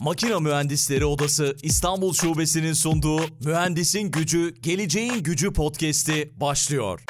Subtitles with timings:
[0.00, 7.04] Makina Mühendisleri Odası İstanbul Şubesi'nin sunduğu Mühendisin Gücü, Geleceğin Gücü podcast'i başlıyor.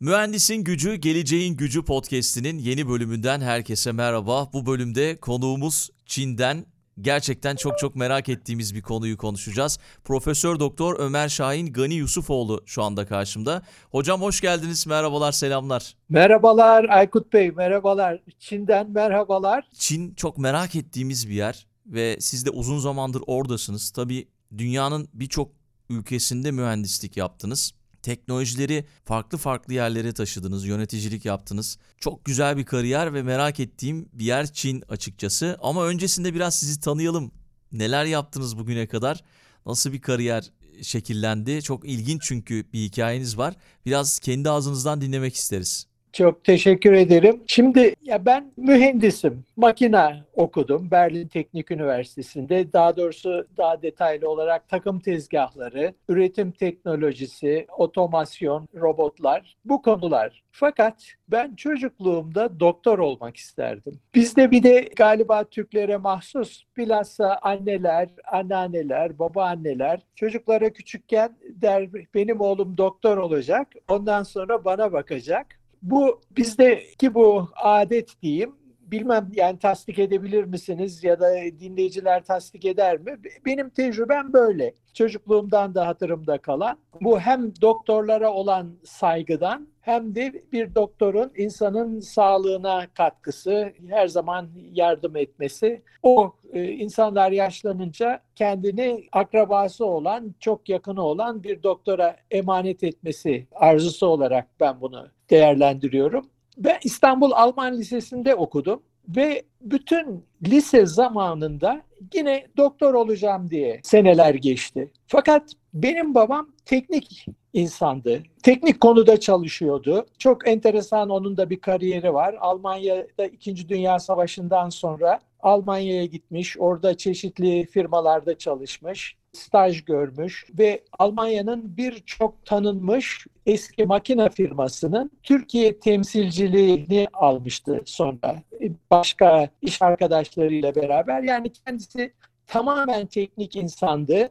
[0.00, 4.52] Mühendisin Gücü, Geleceğin Gücü podcast'inin yeni bölümünden herkese merhaba.
[4.52, 6.66] Bu bölümde konuğumuz Çin'den
[7.00, 9.78] gerçekten çok çok merak ettiğimiz bir konuyu konuşacağız.
[10.04, 13.62] Profesör Doktor Ömer Şahin Gani Yusufoğlu şu anda karşımda.
[13.90, 14.86] Hocam hoş geldiniz.
[14.86, 15.94] Merhabalar, selamlar.
[16.08, 18.22] Merhabalar Aykut Bey, merhabalar.
[18.38, 19.68] Çin'den merhabalar.
[19.74, 23.90] Çin çok merak ettiğimiz bir yer ve siz de uzun zamandır oradasınız.
[23.90, 25.50] Tabii dünyanın birçok
[25.90, 27.72] ülkesinde mühendislik yaptınız.
[28.04, 31.78] Teknolojileri farklı farklı yerlere taşıdınız, yöneticilik yaptınız.
[31.98, 35.58] Çok güzel bir kariyer ve merak ettiğim bir yer Çin açıkçası.
[35.62, 37.32] Ama öncesinde biraz sizi tanıyalım.
[37.72, 39.24] Neler yaptınız bugüne kadar?
[39.66, 41.62] Nasıl bir kariyer şekillendi?
[41.62, 43.54] Çok ilginç çünkü bir hikayeniz var.
[43.86, 45.86] Biraz kendi ağzınızdan dinlemek isteriz.
[46.14, 47.42] Çok teşekkür ederim.
[47.46, 49.44] Şimdi ya ben mühendisim.
[49.56, 52.72] Makine okudum Berlin Teknik Üniversitesi'nde.
[52.72, 60.42] Daha doğrusu daha detaylı olarak takım tezgahları, üretim teknolojisi, otomasyon, robotlar bu konular.
[60.52, 64.00] Fakat ben çocukluğumda doktor olmak isterdim.
[64.14, 72.76] Bizde bir de galiba Türklere mahsus bilhassa anneler, anneanneler, babaanneler çocuklara küçükken der benim oğlum
[72.76, 73.68] doktor olacak.
[73.88, 75.63] Ondan sonra bana bakacak.
[75.84, 83.00] Bu bizdeki bu adet diyeyim bilmem yani tasdik edebilir misiniz ya da dinleyiciler tasdik eder
[83.00, 83.18] mi?
[83.46, 84.74] Benim tecrübem böyle.
[84.94, 86.78] Çocukluğumdan da hatırımda kalan.
[87.00, 95.16] Bu hem doktorlara olan saygıdan hem de bir doktorun insanın sağlığına katkısı, her zaman yardım
[95.16, 95.82] etmesi.
[96.02, 104.06] O e, insanlar yaşlanınca kendini akrabası olan, çok yakını olan bir doktora emanet etmesi arzusu
[104.06, 106.26] olarak ben bunu değerlendiriyorum.
[106.56, 111.82] Ben İstanbul Alman Lisesi'nde okudum ve bütün lise zamanında
[112.14, 114.90] yine doktor olacağım diye seneler geçti.
[115.06, 118.22] Fakat benim babam teknik insandı.
[118.42, 120.06] Teknik konuda çalışıyordu.
[120.18, 122.36] Çok enteresan onun da bir kariyeri var.
[122.40, 123.68] Almanya'da 2.
[123.68, 126.56] Dünya Savaşı'ndan sonra Almanya'ya gitmiş.
[126.58, 137.06] Orada çeşitli firmalarda çalışmış staj görmüş ve Almanya'nın birçok tanınmış eski makine firmasının Türkiye temsilciliğini
[137.12, 138.42] almıştı sonra
[138.90, 141.22] başka iş arkadaşlarıyla beraber.
[141.22, 142.12] Yani kendisi
[142.46, 144.30] tamamen teknik insandı.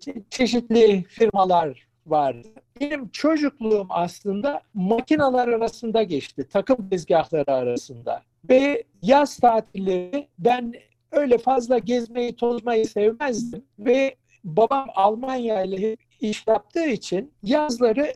[0.00, 2.48] Çe- çeşitli firmalar vardı.
[2.80, 8.22] Benim çocukluğum aslında makineler arasında geçti, takım tezgahları arasında.
[8.48, 10.74] Ve yaz tatilleri ben
[11.12, 18.12] öyle fazla gezmeyi tozmayı sevmezdim ve babam Almanya ile iş yaptığı için yazları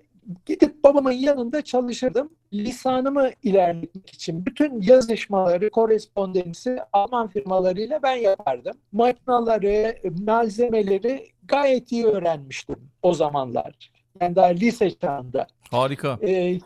[0.46, 2.30] gidip babamın yanında çalışırdım.
[2.52, 8.76] Lisanımı ilerletmek için bütün yazışmaları, korespondensi Alman firmalarıyla ben yapardım.
[8.92, 13.90] Makinaları, malzemeleri gayet iyi öğrenmiştim o zamanlar.
[14.20, 15.46] Yani daha lise çağında.
[15.70, 16.18] Harika.
[16.22, 16.58] Ee,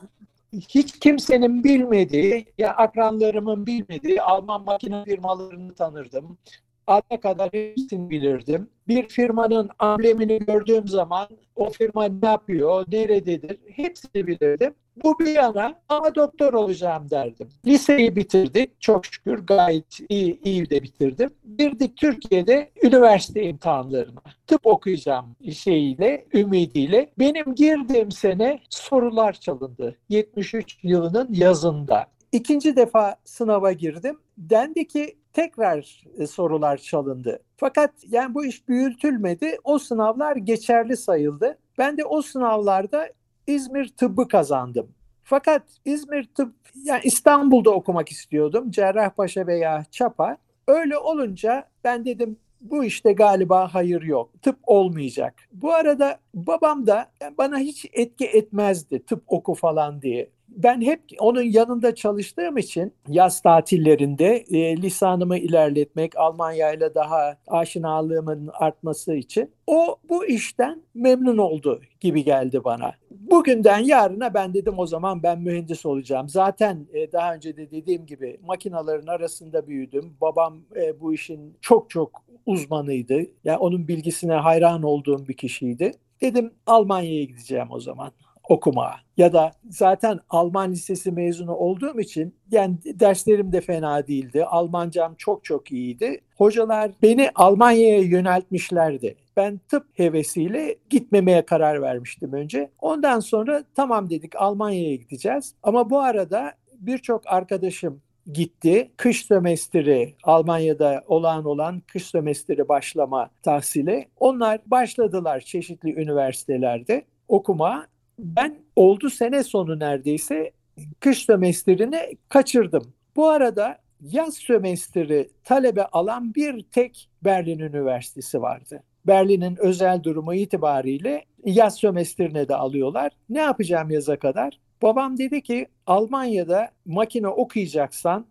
[0.53, 6.39] hiç kimsenin bilmediği, ya akranlarımın bilmediği Alman makine firmalarını tanırdım.
[6.87, 8.71] Adına kadar hepsini bilirdim.
[8.89, 14.75] Bir firmanın amblemini gördüğüm zaman o firma ne yapıyor, nerededir hepsini bilirdim.
[15.05, 17.49] Bu bir yana ama doktor olacağım derdim.
[17.67, 21.31] Liseyi bitirdik çok şükür gayet iyi, iyi de bitirdim.
[21.59, 24.21] Girdik Türkiye'de üniversite imtihanlarına.
[24.47, 27.11] Tıp okuyacağım şeyiyle, ümidiyle.
[27.19, 29.97] Benim girdiğim sene sorular çalındı.
[30.09, 32.07] 73 yılının yazında.
[32.33, 34.19] İkinci defa sınava girdim.
[34.39, 37.43] Dendi ki tekrar e, sorular çalındı.
[37.57, 39.59] Fakat yani bu iş büyütülmedi.
[39.65, 41.59] O sınavlar geçerli sayıldı.
[41.79, 43.09] Ben de o sınavlarda
[43.47, 44.93] İzmir tıbbı kazandım.
[45.25, 46.55] Fakat İzmir tıp
[46.85, 48.71] yani İstanbul'da okumak istiyordum.
[48.71, 50.37] Cerrahpaşa veya Çapa.
[50.67, 54.43] Öyle olunca ben dedim bu işte galiba hayır yok.
[54.43, 55.35] Tıp olmayacak.
[55.53, 61.43] Bu arada babam da bana hiç etki etmezdi tıp oku falan diye ben hep onun
[61.43, 69.97] yanında çalıştığım için yaz tatillerinde e, lisanımı ilerletmek, Almanya ile daha aşinalığımın artması için o
[70.09, 72.93] bu işten memnun oldu gibi geldi bana.
[73.11, 76.29] Bugünden yarına ben dedim o zaman ben mühendis olacağım.
[76.29, 80.17] Zaten e, daha önce de dediğim gibi makinaların arasında büyüdüm.
[80.21, 83.23] Babam e, bu işin çok çok uzmanıydı.
[83.45, 85.93] Yani onun bilgisine hayran olduğum bir kişiydi.
[86.21, 88.13] Dedim Almanya'ya gideceğim o zaman
[88.51, 94.45] okuma ya da zaten Alman lisesi mezunu olduğum için yani derslerim de fena değildi.
[94.45, 96.21] Almancam çok çok iyiydi.
[96.37, 99.17] Hocalar beni Almanya'ya yöneltmişlerdi.
[99.37, 102.71] Ben tıp hevesiyle gitmemeye karar vermiştim önce.
[102.79, 105.55] Ondan sonra tamam dedik Almanya'ya gideceğiz.
[105.63, 108.01] Ama bu arada birçok arkadaşım
[108.33, 108.91] gitti.
[108.97, 114.09] Kış sömestri Almanya'da olağan olan kış sömestri başlama tahsili.
[114.17, 117.87] Onlar başladılar çeşitli üniversitelerde okuma.
[118.19, 120.53] Ben oldu sene sonu neredeyse
[121.01, 122.95] kış sömestrini kaçırdım.
[123.17, 128.83] Bu arada yaz sömestri talebe alan bir tek Berlin Üniversitesi vardı.
[129.07, 133.13] Berlin'in özel durumu itibariyle yaz sömestrine de alıyorlar.
[133.29, 134.61] Ne yapacağım yaza kadar?
[134.83, 138.27] Babam dedi ki Almanya'da makine okuyacaksan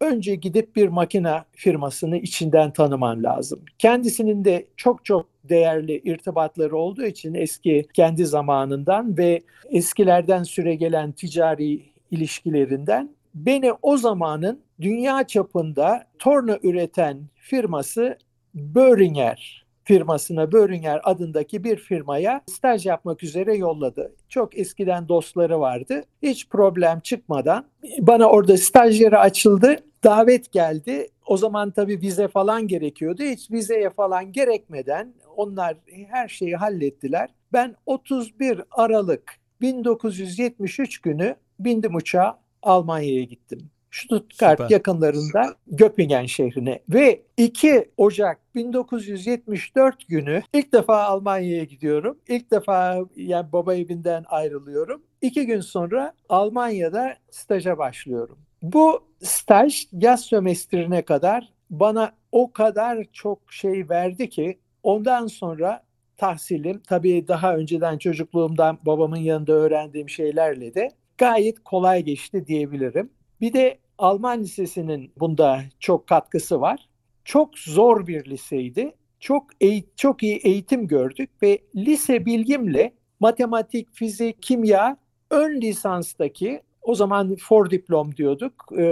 [0.00, 3.64] önce gidip bir makine firmasını içinden tanıman lazım.
[3.78, 9.40] Kendisinin de çok çok değerli irtibatları olduğu için eski kendi zamanından ve
[9.70, 18.18] eskilerden süre gelen ticari ilişkilerinden beni o zamanın dünya çapında torna üreten firması
[18.54, 19.61] Böhringer
[19.92, 24.14] firmasına Böhringer adındaki bir firmaya staj yapmak üzere yolladı.
[24.28, 26.02] Çok eskiden dostları vardı.
[26.22, 27.64] Hiç problem çıkmadan
[27.98, 29.76] bana orada staj yeri açıldı.
[30.04, 31.08] Davet geldi.
[31.26, 33.22] O zaman tabii vize falan gerekiyordu.
[33.22, 35.76] Hiç vizeye falan gerekmeden onlar
[36.08, 37.30] her şeyi hallettiler.
[37.52, 43.70] Ben 31 Aralık 1973 günü bindim uçağa Almanya'ya gittim.
[43.92, 44.70] Stuttgart Süper.
[44.70, 52.18] yakınlarında Göppingen şehrine ve 2 Ocak 1974 günü ilk defa Almanya'ya gidiyorum.
[52.28, 55.02] İlk defa yani baba evinden ayrılıyorum.
[55.22, 58.38] İki gün sonra Almanya'da staja başlıyorum.
[58.62, 65.82] Bu staj yaz sömestrine kadar bana o kadar çok şey verdi ki ondan sonra
[66.16, 73.10] tahsilim tabii daha önceden çocukluğumdan babamın yanında öğrendiğim şeylerle de gayet kolay geçti diyebilirim.
[73.40, 76.88] Bir de Alman Lisesi'nin bunda çok katkısı var.
[77.24, 78.92] Çok zor bir liseydi.
[79.20, 84.96] Çok eğit çok iyi eğitim gördük ve lise bilgimle matematik, fizik, kimya
[85.30, 88.68] ön lisanstaki o zaman for diplom diyorduk.
[88.72, 88.82] E,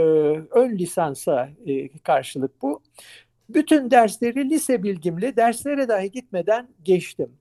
[0.51, 2.83] ön lisansa e, karşılık bu.
[3.49, 7.33] Bütün dersleri lise bilgimle derslere dahi gitmeden geçtim.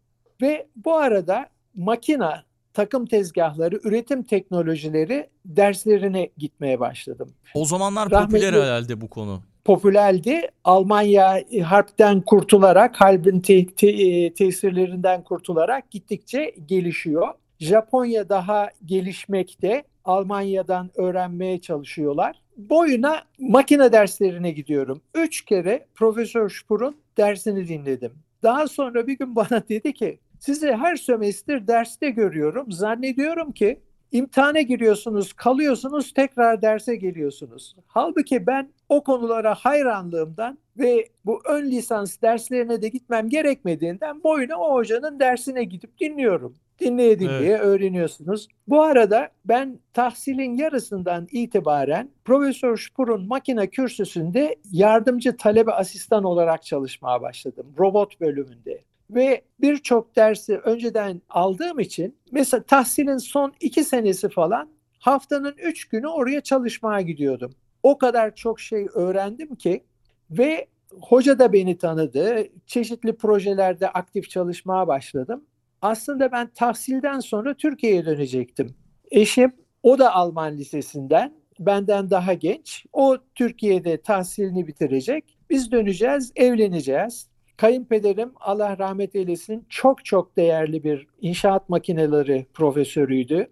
[0.42, 2.44] Ve bu arada makina
[2.80, 7.30] takım tezgahları, üretim teknolojileri derslerine gitmeye başladım.
[7.54, 9.42] O zamanlar Rahmetli, popüler herhalde bu konu.
[9.66, 10.42] Popülerdi.
[10.64, 17.28] Almanya e, harpten kurtularak, harbin te- te- e, tesirlerinden kurtularak gittikçe gelişiyor.
[17.60, 19.84] Japonya daha gelişmekte.
[20.06, 22.42] Almanya'dan öğrenmeye çalışıyorlar.
[22.58, 25.02] Boyuna makine derslerine gidiyorum.
[25.16, 28.12] Üç kere Profesör Spur'un dersini dinledim.
[28.44, 32.72] Daha sonra bir gün bana dedi ki sizi her sömestr derste görüyorum.
[32.72, 33.80] Zannediyorum ki
[34.12, 37.76] imtihana giriyorsunuz, kalıyorsunuz, tekrar derse geliyorsunuz.
[37.88, 44.74] Halbuki ben o konulara hayranlığımdan ve bu ön lisans derslerine de gitmem gerekmediğinden boyuna o
[44.74, 46.56] hocanın dersine gidip dinliyorum.
[46.80, 47.62] Dinleye dinleye evet.
[47.62, 48.48] öğreniyorsunuz.
[48.68, 57.22] Bu arada ben tahsilin yarısından itibaren Profesör Spur'un makine kürsüsünde yardımcı talebe asistan olarak çalışmaya
[57.22, 57.68] başladım.
[57.80, 64.70] Robot bölümünde ve birçok dersi önceden aldığım için mesela tahsilin son iki senesi falan
[65.00, 67.52] haftanın üç günü oraya çalışmaya gidiyordum.
[67.84, 69.84] O kadar çok şey öğrendim ki
[70.32, 70.68] ve
[71.02, 72.48] hoca da beni tanıdı.
[72.66, 75.46] Çeşitli projelerde aktif çalışmaya başladım.
[75.82, 78.76] Aslında ben tahsilden sonra Türkiye'ye dönecektim.
[79.12, 79.52] Eşim
[79.84, 82.86] o da Alman lisesinden benden daha genç.
[82.94, 85.38] O Türkiye'de tahsilini bitirecek.
[85.50, 87.30] Biz döneceğiz, evleneceğiz.
[87.60, 93.48] Kayınpederim Allah rahmet eylesin çok çok değerli bir inşaat makineleri profesörüydü.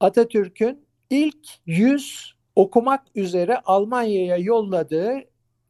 [0.00, 5.14] Atatürk'ün ilk 100 okumak üzere Almanya'ya yolladığı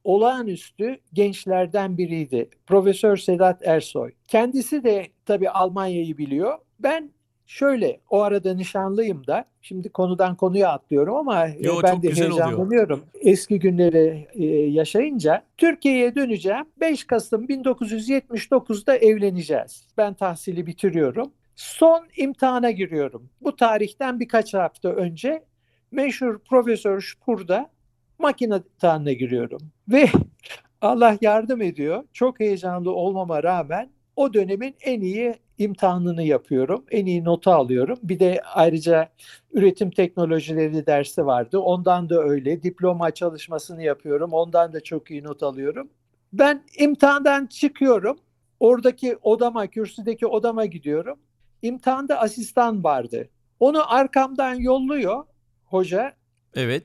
[0.04, 2.50] olağanüstü gençlerden biriydi.
[2.66, 4.12] Profesör Sedat Ersoy.
[4.28, 6.58] Kendisi de tabii Almanya'yı biliyor.
[6.80, 7.10] Ben
[7.48, 13.00] Şöyle o arada nişanlıyım da şimdi konudan konuya atlıyorum ama e, Yo, ben de heyecanlanıyorum.
[13.00, 13.08] Oluyor.
[13.20, 16.64] Eski günleri e, yaşayınca Türkiye'ye döneceğim.
[16.80, 19.86] 5 Kasım 1979'da evleneceğiz.
[19.96, 21.32] Ben tahsili bitiriyorum.
[21.56, 23.30] Son imtihana giriyorum.
[23.40, 25.44] Bu tarihten birkaç hafta önce
[25.90, 27.70] meşhur Profesör Spur'da
[28.18, 29.60] makine imtihanına giriyorum.
[29.88, 30.06] Ve
[30.80, 32.04] Allah yardım ediyor.
[32.12, 36.84] Çok heyecanlı olmama rağmen o dönemin en iyi imtihanını yapıyorum.
[36.90, 37.98] En iyi notu alıyorum.
[38.02, 39.08] Bir de ayrıca
[39.52, 41.58] üretim teknolojileri dersi vardı.
[41.58, 42.62] Ondan da öyle.
[42.62, 44.32] Diploma çalışmasını yapıyorum.
[44.32, 45.88] Ondan da çok iyi not alıyorum.
[46.32, 48.18] Ben imtihandan çıkıyorum.
[48.60, 51.18] Oradaki odama, kürsüdeki odama gidiyorum.
[51.62, 53.28] İmtihanda asistan vardı.
[53.60, 55.24] Onu arkamdan yolluyor
[55.64, 56.12] hoca.
[56.54, 56.84] Evet.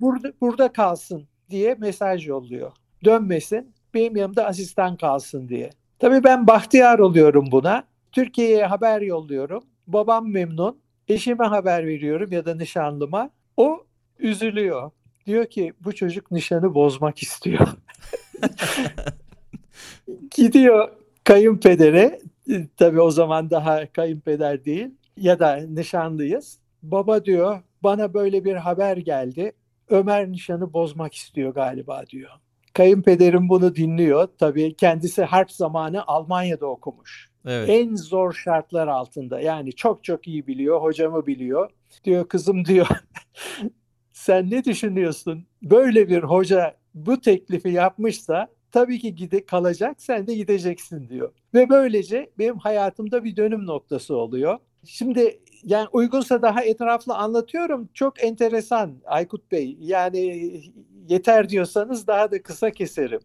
[0.00, 2.72] Burada, burada kalsın diye mesaj yolluyor.
[3.04, 5.70] Dönmesin, benim yanımda asistan kalsın diye.
[5.98, 7.84] Tabii ben bahtiyar oluyorum buna.
[8.12, 9.64] Türkiye'ye haber yolluyorum.
[9.86, 10.80] Babam memnun.
[11.08, 13.30] Eşime haber veriyorum ya da nişanlıma.
[13.56, 13.84] O
[14.18, 14.90] üzülüyor.
[15.26, 17.68] Diyor ki bu çocuk nişanı bozmak istiyor.
[20.36, 20.88] Gidiyor
[21.24, 22.20] kayınpedere,
[22.76, 26.58] tabii o zaman daha kayınpeder değil ya da nişanlıyız.
[26.82, 29.52] Baba diyor bana böyle bir haber geldi.
[29.88, 32.30] Ömer nişanı bozmak istiyor galiba diyor.
[32.72, 34.28] Kayınpederim bunu dinliyor.
[34.38, 37.30] Tabii kendisi harp zamanı Almanya'da okumuş.
[37.46, 37.68] Evet.
[37.68, 39.40] En zor şartlar altında.
[39.40, 41.70] Yani çok çok iyi biliyor, hocamı biliyor.
[42.04, 42.86] Diyor kızım diyor
[44.12, 45.46] sen ne düşünüyorsun?
[45.62, 51.32] Böyle bir hoca bu teklifi yapmışsa tabii ki gide kalacak, sen de gideceksin diyor.
[51.54, 54.58] Ve böylece benim hayatımda bir dönüm noktası oluyor.
[54.84, 57.88] Şimdi yani uygunsa daha etraflı anlatıyorum.
[57.94, 59.76] Çok enteresan Aykut Bey.
[59.80, 60.52] Yani
[61.08, 63.20] yeter diyorsanız daha da kısa keserim.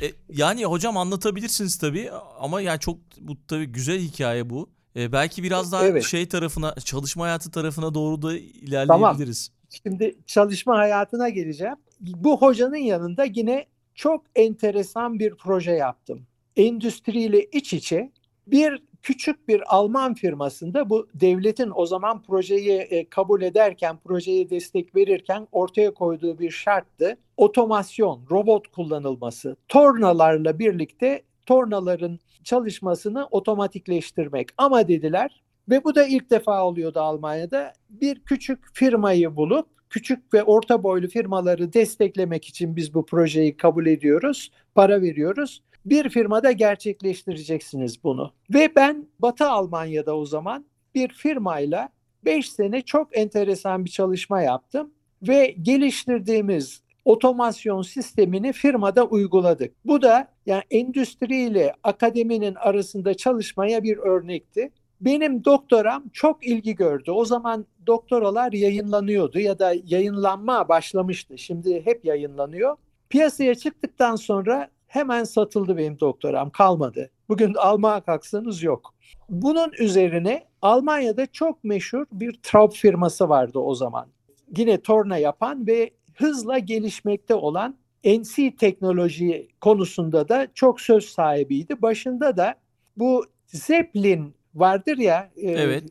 [0.00, 4.70] E, e, yani hocam anlatabilirsiniz tabii ama yani çok bu tabii güzel hikaye bu.
[4.96, 6.04] E, belki biraz daha evet.
[6.04, 9.48] şey tarafına, çalışma hayatı tarafına doğru da ilerleyebiliriz.
[9.48, 9.80] Tamam.
[9.82, 11.76] Şimdi çalışma hayatına geleceğim.
[12.00, 16.26] Bu hocanın yanında yine çok enteresan bir proje yaptım.
[16.56, 18.12] Endüstriyle iç içe
[18.46, 24.96] bir küçük bir Alman firmasında bu devletin o zaman projeyi e, kabul ederken, projeye destek
[24.96, 27.16] verirken ortaya koyduğu bir şarttı.
[27.36, 34.48] Otomasyon, robot kullanılması, tornalarla birlikte tornaların çalışmasını otomatikleştirmek.
[34.58, 37.72] Ama dediler ve bu da ilk defa oluyordu Almanya'da.
[37.90, 43.86] Bir küçük firmayı bulup küçük ve orta boylu firmaları desteklemek için biz bu projeyi kabul
[43.86, 45.62] ediyoruz, para veriyoruz.
[45.86, 48.32] Bir firmada gerçekleştireceksiniz bunu.
[48.50, 51.88] Ve ben Batı Almanya'da o zaman bir firmayla
[52.24, 54.90] 5 sene çok enteresan bir çalışma yaptım
[55.22, 59.74] ve geliştirdiğimiz otomasyon sistemini firmada uyguladık.
[59.84, 64.70] Bu da yani endüstriyle akademinin arasında çalışmaya bir örnekti.
[65.00, 67.10] Benim doktoram çok ilgi gördü.
[67.10, 71.38] O zaman doktoralar yayınlanıyordu ya da yayınlanma başlamıştı.
[71.38, 72.76] Şimdi hep yayınlanıyor.
[73.08, 77.10] Piyasaya çıktıktan sonra hemen satıldı benim doktoram kalmadı.
[77.28, 78.94] Bugün almaya kalksanız yok.
[79.28, 84.08] Bunun üzerine Almanya'da çok meşhur bir Traub firması vardı o zaman.
[84.56, 91.82] Yine torna yapan ve hızla gelişmekte olan NC teknoloji konusunda da çok söz sahibiydi.
[91.82, 92.54] Başında da
[92.96, 95.84] bu Zeppelin vardır ya e, evet.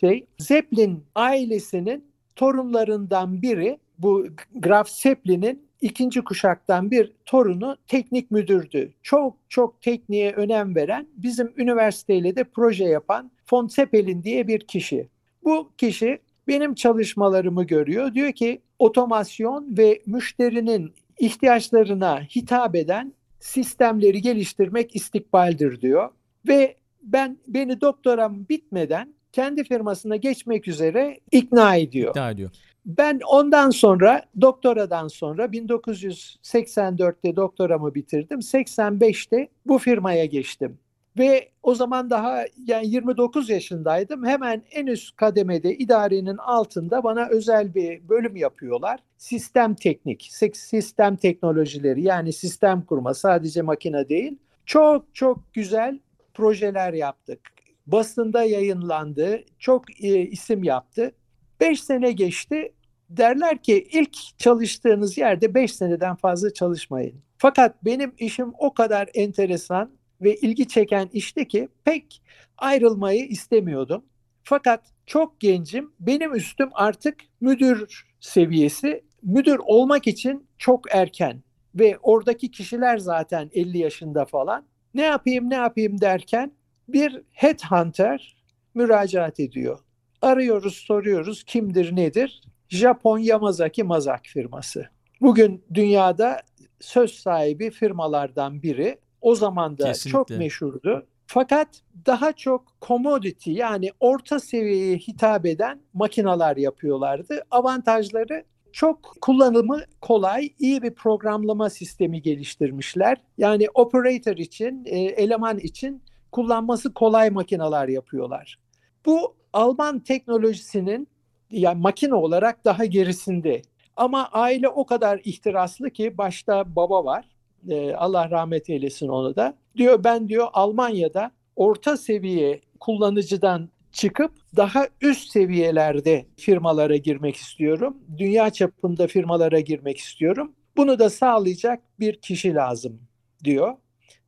[0.00, 2.04] şey Zeppelin ailesinin
[2.36, 8.92] torunlarından biri bu Graf Zeppelin'in ikinci kuşaktan bir torunu teknik müdürdü.
[9.02, 15.08] Çok çok tekniğe önem veren bizim üniversiteyle de proje yapan von Zeppelin diye bir kişi.
[15.44, 18.14] Bu kişi benim çalışmalarımı görüyor.
[18.14, 26.10] Diyor ki otomasyon ve müşterinin ihtiyaçlarına hitap eden sistemleri geliştirmek istikbaldir diyor.
[26.48, 32.10] Ve ben beni doktoram bitmeden kendi firmasına geçmek üzere ikna ediyor.
[32.10, 32.50] İkna ediyor.
[32.86, 38.38] Ben ondan sonra doktoradan sonra 1984'te doktoramı bitirdim.
[38.38, 40.78] 85'te bu firmaya geçtim.
[41.18, 44.26] Ve o zaman daha yani 29 yaşındaydım.
[44.26, 49.00] Hemen en üst kademede idarenin altında bana özel bir bölüm yapıyorlar.
[49.18, 54.38] Sistem teknik, sistem teknolojileri yani sistem kurma sadece makine değil.
[54.66, 55.98] Çok çok güzel
[56.34, 57.40] projeler yaptık.
[57.86, 59.44] Basında yayınlandı.
[59.58, 61.12] Çok e, isim yaptı.
[61.60, 62.72] Beş sene geçti.
[63.10, 67.14] Derler ki ilk çalıştığınız yerde beş seneden fazla çalışmayın.
[67.38, 72.22] Fakat benim işim o kadar enteresan ve ilgi çeken işti ki pek
[72.58, 74.04] ayrılmayı istemiyordum.
[74.42, 75.92] Fakat çok gencim.
[76.00, 79.04] Benim üstüm artık müdür seviyesi.
[79.22, 81.42] Müdür olmak için çok erken
[81.74, 86.52] ve oradaki kişiler zaten 50 yaşında falan ne yapayım ne yapayım derken
[86.88, 88.36] bir headhunter
[88.74, 89.78] müracaat ediyor.
[90.24, 92.42] Arıyoruz soruyoruz kimdir nedir?
[92.68, 94.86] Japon Yamazaki Mazak firması.
[95.20, 96.40] Bugün dünyada
[96.80, 98.98] söz sahibi firmalardan biri.
[99.20, 100.10] O zaman da Kesinlikle.
[100.10, 101.06] çok meşhurdu.
[101.26, 101.68] Fakat
[102.06, 107.42] daha çok commodity yani orta seviyeye hitap eden makinalar yapıyorlardı.
[107.50, 113.16] Avantajları çok kullanımı kolay, iyi bir programlama sistemi geliştirmişler.
[113.38, 116.02] Yani operator için, e, eleman için
[116.32, 118.58] kullanması kolay makineler yapıyorlar.
[119.06, 121.08] Bu Alman teknolojisinin
[121.50, 123.62] yani makine olarak daha gerisinde.
[123.96, 127.28] Ama aile o kadar ihtiraslı ki başta baba var.
[127.68, 129.54] E, Allah rahmet eylesin onu da.
[129.76, 137.96] Diyor ben diyor Almanya'da orta seviye kullanıcıdan çıkıp daha üst seviyelerde firmalara girmek istiyorum.
[138.18, 140.52] Dünya çapında firmalara girmek istiyorum.
[140.76, 143.00] Bunu da sağlayacak bir kişi lazım
[143.44, 143.76] diyor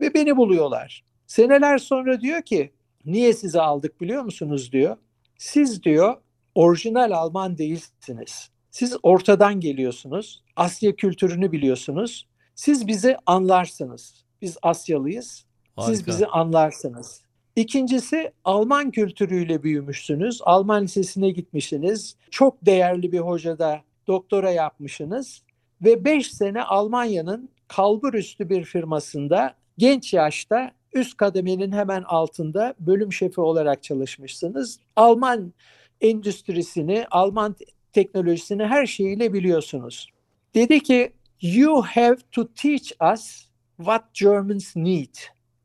[0.01, 1.05] ve beni buluyorlar.
[1.27, 2.71] Seneler sonra diyor ki
[3.07, 4.97] niye sizi aldık biliyor musunuz diyor.
[5.39, 6.17] Siz diyor
[6.55, 8.51] orijinal Alman değilsiniz.
[8.71, 10.43] Siz ortadan geliyorsunuz.
[10.57, 12.27] Asya kültürünü biliyorsunuz.
[12.55, 14.25] Siz bizi anlarsınız.
[14.43, 15.45] Biz Asyalıyız.
[15.77, 15.93] Harika.
[15.93, 17.21] Siz bizi anlarsınız.
[17.57, 20.41] İkincisi Alman kültürüyle büyümüşsünüz.
[20.45, 22.17] Alman lisesine gitmişsiniz.
[22.31, 25.43] Çok değerli bir hocada doktora yapmışsınız.
[25.85, 33.13] Ve 5 sene Almanya'nın kalbur üstü bir firmasında genç yaşta üst kademenin hemen altında bölüm
[33.13, 34.81] şefi olarak çalışmışsınız.
[34.97, 35.53] Alman
[36.01, 37.57] endüstrisini, Alman
[37.93, 40.09] teknolojisini her şeyiyle biliyorsunuz.
[40.55, 45.15] Dedi ki you have to teach us what Germans need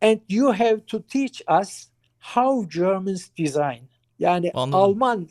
[0.01, 1.87] and you have to teach us
[2.19, 3.83] how Germans design.
[4.19, 4.79] Yani Anladım.
[4.79, 5.27] Alman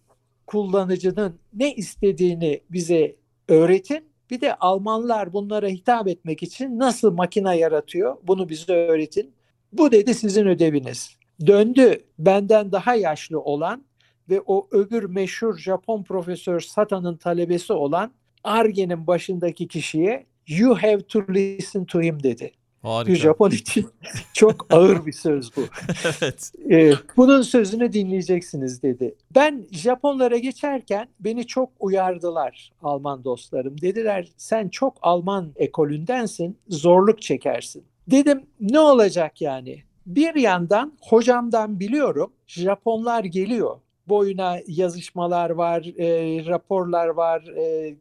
[0.46, 3.16] kullanıcının ne istediğini bize
[3.48, 4.10] öğretin.
[4.30, 9.32] Bir de Almanlar bunlara hitap etmek için nasıl makine yaratıyor bunu bize öğretin.
[9.72, 11.16] Bu dedi sizin ödeviniz.
[11.46, 13.84] Döndü benden daha yaşlı olan
[14.30, 18.12] ve o öbür meşhur Japon profesör Sata'nın talebesi olan
[18.44, 22.52] Arge'nin başındaki kişiye you have to listen to him dedi.
[22.82, 23.12] Harika.
[23.12, 23.88] Bir Japon için
[24.32, 25.60] çok ağır bir söz bu.
[26.22, 26.52] evet.
[26.70, 29.14] Ee, bunun sözünü dinleyeceksiniz dedi.
[29.34, 33.80] Ben Japonlara geçerken beni çok uyardılar Alman dostlarım.
[33.80, 37.84] Dediler sen çok Alman ekolündensin, zorluk çekersin.
[38.08, 39.82] Dedim ne olacak yani?
[40.06, 43.76] Bir yandan hocamdan biliyorum Japonlar geliyor.
[44.06, 47.94] Boyuna yazışmalar var, e, raporlar var, e,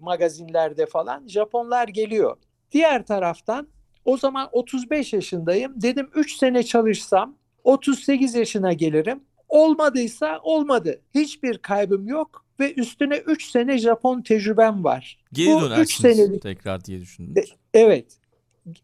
[0.00, 1.28] magazinlerde falan.
[1.28, 2.36] Japonlar geliyor.
[2.72, 3.68] Diğer taraftan
[4.04, 5.72] o zaman 35 yaşındayım.
[5.76, 9.20] Dedim 3 sene çalışsam 38 yaşına gelirim.
[9.48, 11.00] Olmadıysa olmadı.
[11.14, 15.18] Hiçbir kaybım yok ve üstüne 3 sene Japon tecrübem var.
[15.32, 17.54] Geri Bu üç dönersiniz senelik- tekrar diye düşündünüz.
[17.74, 18.06] Evet.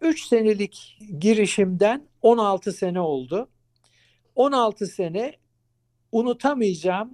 [0.00, 3.48] 3 senelik girişimden 16 sene oldu.
[4.34, 5.32] 16 sene
[6.12, 7.10] unutamayacağım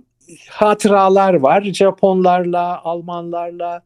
[0.48, 1.62] hatıralar var.
[1.62, 3.82] Japonlarla, Almanlarla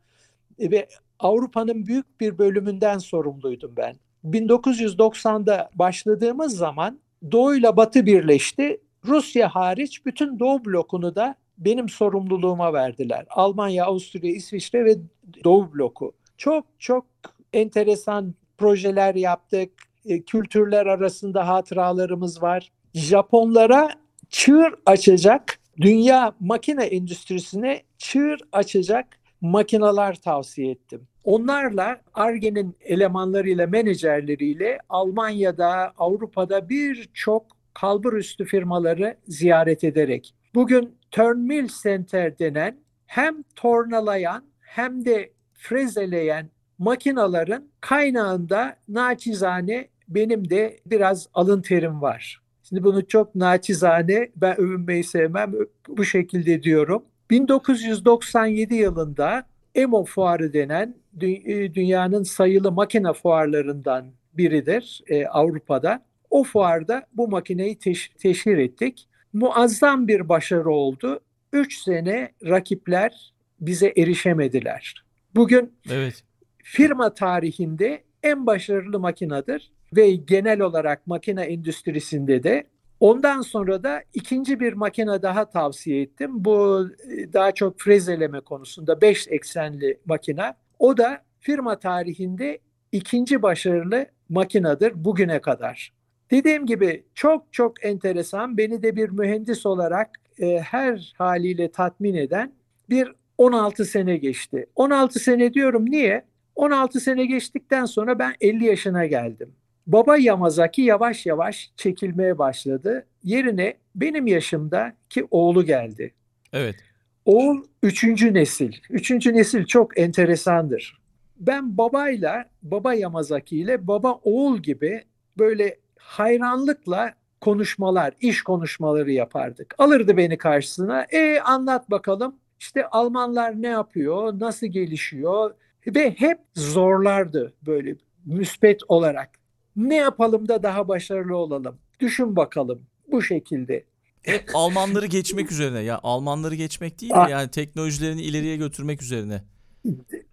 [0.58, 3.96] ve Avrupa'nın büyük bir bölümünden sorumluydum ben.
[4.24, 7.00] 1990'da başladığımız zaman
[7.32, 8.80] Doğu ile Batı birleşti.
[9.06, 13.26] Rusya hariç bütün Doğu blokunu da benim sorumluluğuma verdiler.
[13.30, 14.96] Almanya, Avusturya, İsviçre ve
[15.44, 16.12] Doğu bloku.
[16.36, 17.06] Çok çok
[17.52, 19.70] enteresan projeler yaptık.
[20.06, 22.72] E, Kültürler arasında hatıralarımız var.
[22.94, 23.90] Japonlara
[24.30, 29.06] çığır açacak, dünya makine endüstrisine çığır açacak
[29.40, 31.08] makineler tavsiye ettim.
[31.24, 42.38] Onlarla Arge'nin elemanlarıyla, menajerleriyle Almanya'da, Avrupa'da birçok kalbur üstü firmaları ziyaret ederek bugün Turnmill Center
[42.38, 52.40] denen hem tornalayan hem de frezeleyen makinaların kaynağında naçizane benim de biraz alın terim var.
[52.68, 55.52] Şimdi bunu çok naçizane ben övünmeyi sevmem
[55.88, 57.04] bu şekilde diyorum.
[57.30, 66.02] 1997 yılında EMO fuarı denen dü- dünyanın sayılı makine fuarlarından biridir e, Avrupa'da.
[66.30, 69.08] O fuarda bu makineyi teş- teşhir ettik.
[69.32, 71.20] Muazzam bir başarı oldu.
[71.52, 75.04] 3 sene rakipler bize erişemediler.
[75.34, 76.22] Bugün Evet.
[76.64, 82.64] Firma tarihinde en başarılı makinedir ve genel olarak makine endüstrisinde de
[83.00, 86.30] ondan sonra da ikinci bir makine daha tavsiye ettim.
[86.44, 90.54] Bu e, daha çok frezeleme konusunda 5 eksenli makine.
[90.78, 92.58] O da firma tarihinde
[92.92, 95.92] ikinci başarılı makinedir bugüne kadar.
[96.30, 102.52] Dediğim gibi çok çok enteresan beni de bir mühendis olarak e, her haliyle tatmin eden
[102.90, 104.66] bir 16 sene geçti.
[104.76, 106.24] 16 sene diyorum niye?
[106.56, 109.52] 16 sene geçtikten sonra ben 50 yaşına geldim.
[109.86, 113.06] Baba Yamazaki yavaş yavaş çekilmeye başladı.
[113.22, 116.14] Yerine benim yaşımdaki oğlu geldi.
[116.52, 116.76] Evet.
[117.24, 118.72] Oğul üçüncü nesil.
[118.90, 120.98] Üçüncü nesil çok enteresandır.
[121.36, 125.04] Ben babayla, baba Yamazaki ile baba oğul gibi
[125.38, 129.74] böyle hayranlıkla konuşmalar, iş konuşmaları yapardık.
[129.78, 131.06] Alırdı beni karşısına.
[131.10, 132.36] E anlat bakalım.
[132.60, 135.54] İşte Almanlar ne yapıyor, nasıl gelişiyor
[135.86, 139.30] ve hep zorlardı böyle müspet olarak.
[139.76, 141.78] Ne yapalım da daha başarılı olalım?
[142.00, 143.84] Düşün bakalım bu şekilde.
[144.22, 145.80] Hep Almanları geçmek üzerine.
[145.80, 149.42] Ya Almanları geçmek değil de yani teknolojilerini ileriye götürmek üzerine.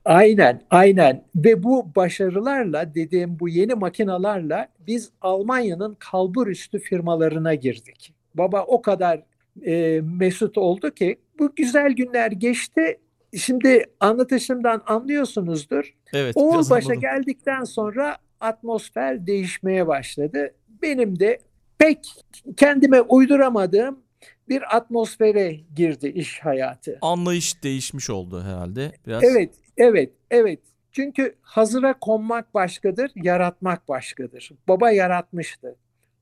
[0.05, 1.23] Aynen, aynen.
[1.35, 8.13] Ve bu başarılarla dediğim bu yeni makinalarla biz Almanya'nın kalbur üstü firmalarına girdik.
[8.35, 9.23] Baba o kadar
[9.65, 12.99] e, mesut oldu ki bu güzel günler geçti.
[13.37, 15.93] Şimdi anlatışımdan anlıyorsunuzdur.
[16.13, 16.37] Evet.
[16.37, 17.01] Oğul biraz başa anladım.
[17.01, 20.53] geldikten sonra atmosfer değişmeye başladı.
[20.81, 21.39] Benim de
[21.77, 21.99] pek
[22.57, 23.99] kendime uyduramadığım
[24.49, 26.97] bir atmosfere girdi iş hayatı.
[27.01, 29.23] Anlayış değişmiş oldu herhalde biraz.
[29.23, 30.59] Evet, evet, evet.
[30.91, 34.51] Çünkü hazıra konmak başkadır, yaratmak başkadır.
[34.67, 35.75] Baba yaratmıştı.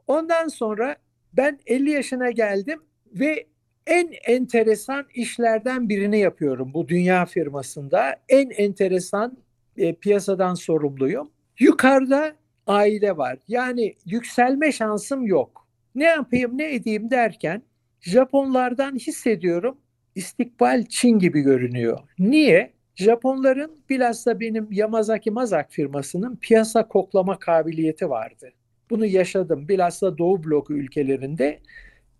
[0.07, 0.95] Ondan sonra
[1.33, 3.47] ben 50 yaşına geldim ve
[3.89, 8.15] en enteresan işlerden birini yapıyorum bu dünya firmasında.
[8.29, 9.37] En enteresan
[9.77, 11.31] e, piyasadan sorumluyum.
[11.59, 12.35] Yukarıda
[12.67, 13.37] aile var.
[13.47, 15.67] Yani yükselme şansım yok.
[15.95, 17.61] Ne yapayım ne edeyim derken
[18.01, 19.77] Japonlardan hissediyorum
[20.15, 21.99] istikbal Çin gibi görünüyor.
[22.19, 22.73] Niye?
[22.95, 28.51] Japonların bilhassa benim Yamazaki Mazak firmasının piyasa koklama kabiliyeti vardı.
[28.89, 29.67] Bunu yaşadım.
[29.67, 31.59] Bilhassa Doğu bloku ülkelerinde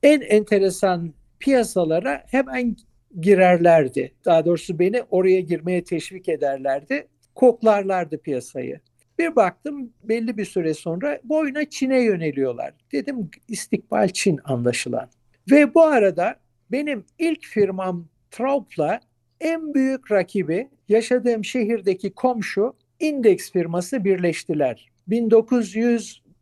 [0.04, 2.76] en enteresan piyasalara hemen
[3.20, 4.12] girerlerdi.
[4.26, 7.08] Daha doğrusu beni oraya girmeye teşvik ederlerdi.
[7.36, 8.80] Koklarlardı piyasayı.
[9.20, 12.74] Bir baktım belli bir süre sonra boyuna Çin'e yöneliyorlar.
[12.92, 15.10] Dedim istikbal Çin anlaşılan.
[15.52, 16.36] Ve bu arada
[16.72, 19.00] benim ilk firmam Traup'la
[19.42, 24.90] en büyük rakibi yaşadığım şehirdeki komşu Index firması birleştiler.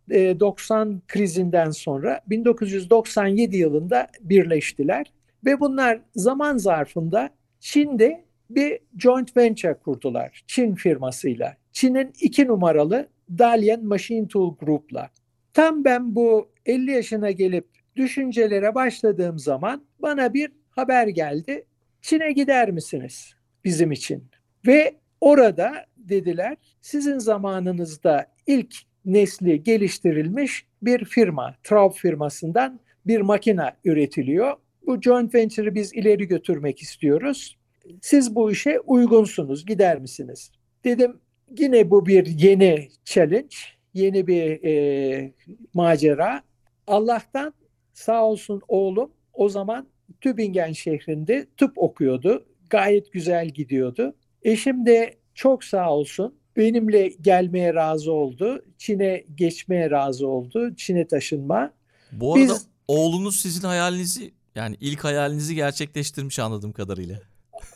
[0.09, 5.11] 1990 krizinden sonra 1997 yılında birleştiler
[5.45, 11.57] ve bunlar zaman zarfında Çin'de bir joint venture kurdular Çin firmasıyla.
[11.71, 15.09] Çin'in iki numaralı Dalian Machine Tool Group'la.
[15.53, 21.65] Tam ben bu 50 yaşına gelip düşüncelere başladığım zaman bana bir haber geldi.
[22.01, 24.23] Çin'e gider misiniz bizim için?
[24.67, 28.75] Ve orada dediler sizin zamanınızda ilk
[29.07, 34.53] nesli geliştirilmiş bir firma, Traub firmasından bir makine üretiliyor.
[34.85, 37.57] Bu joint venture'ı biz ileri götürmek istiyoruz.
[38.01, 40.51] Siz bu işe uygunsunuz, gider misiniz?
[40.83, 41.19] Dedim
[41.59, 43.55] yine bu bir yeni challenge,
[43.93, 45.33] yeni bir e,
[45.73, 46.41] macera.
[46.87, 47.53] Allah'tan
[47.93, 49.87] sağ olsun oğlum o zaman
[50.21, 52.45] Tübingen şehrinde tıp okuyordu.
[52.69, 54.15] Gayet güzel gidiyordu.
[54.43, 58.65] Eşim de çok sağ olsun benimle gelmeye razı oldu.
[58.77, 60.75] Çin'e geçmeye razı oldu.
[60.75, 61.73] Çin'e taşınma.
[62.11, 67.19] Bu arada Biz, oğlunuz sizin hayalinizi yani ilk hayalinizi gerçekleştirmiş anladığım kadarıyla.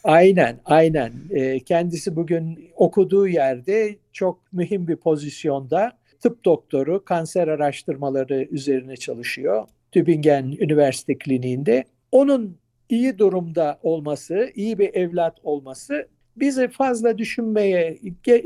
[0.03, 1.13] Aynen, aynen.
[1.29, 9.67] E, kendisi bugün okuduğu yerde çok mühim bir pozisyonda tıp doktoru, kanser araştırmaları üzerine çalışıyor.
[9.91, 11.83] Tübingen Üniversite Kliniğinde.
[12.11, 12.57] Onun
[12.89, 17.99] iyi durumda olması, iyi bir evlat olması bizi fazla düşünmeye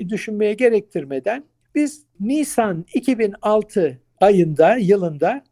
[0.09, 1.43] düşünmeye gerektirmeden
[1.75, 5.43] biz Nisan 2006 ayında yılında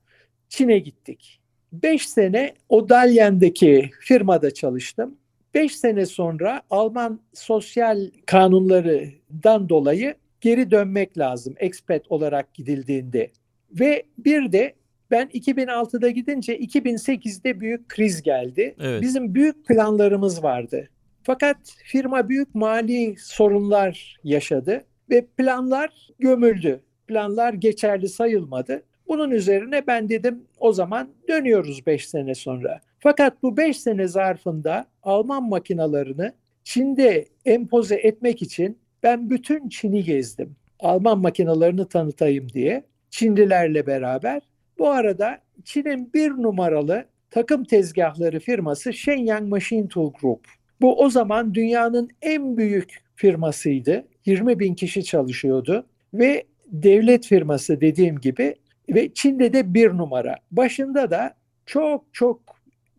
[0.50, 1.40] Çin'e gittik.
[1.74, 5.18] 5 sene o Dalyan'daki firmada çalıştım.
[5.54, 13.30] 5 sene sonra Alman sosyal kanunlarından dolayı geri dönmek lazım expat olarak gidildiğinde.
[13.72, 14.74] Ve bir de
[15.12, 18.76] ben 2006'da gidince 2008'de büyük kriz geldi.
[18.80, 19.02] Evet.
[19.02, 20.90] Bizim büyük planlarımız vardı.
[21.24, 26.80] Fakat firma büyük mali sorunlar yaşadı ve planlar gömüldü.
[27.08, 28.84] Planlar geçerli sayılmadı.
[29.08, 32.82] Bunun üzerine ben dedim o zaman dönüyoruz 5 sene sonra.
[33.00, 36.34] Fakat bu 5 sene zarfında Alman makinalarını
[36.64, 40.56] Çin'de empoze etmek için ben bütün Çin'i gezdim.
[40.80, 44.42] Alman makinalarını tanıtayım diye Çinlilerle beraber.
[44.80, 50.48] Bu arada Çin'in bir numaralı takım tezgahları firması Shenyang Machine Tool Group.
[50.82, 54.08] Bu o zaman dünyanın en büyük firmasıydı.
[54.26, 58.56] 20 bin kişi çalışıyordu ve devlet firması dediğim gibi
[58.90, 60.36] ve Çin'de de bir numara.
[60.52, 62.42] Başında da çok çok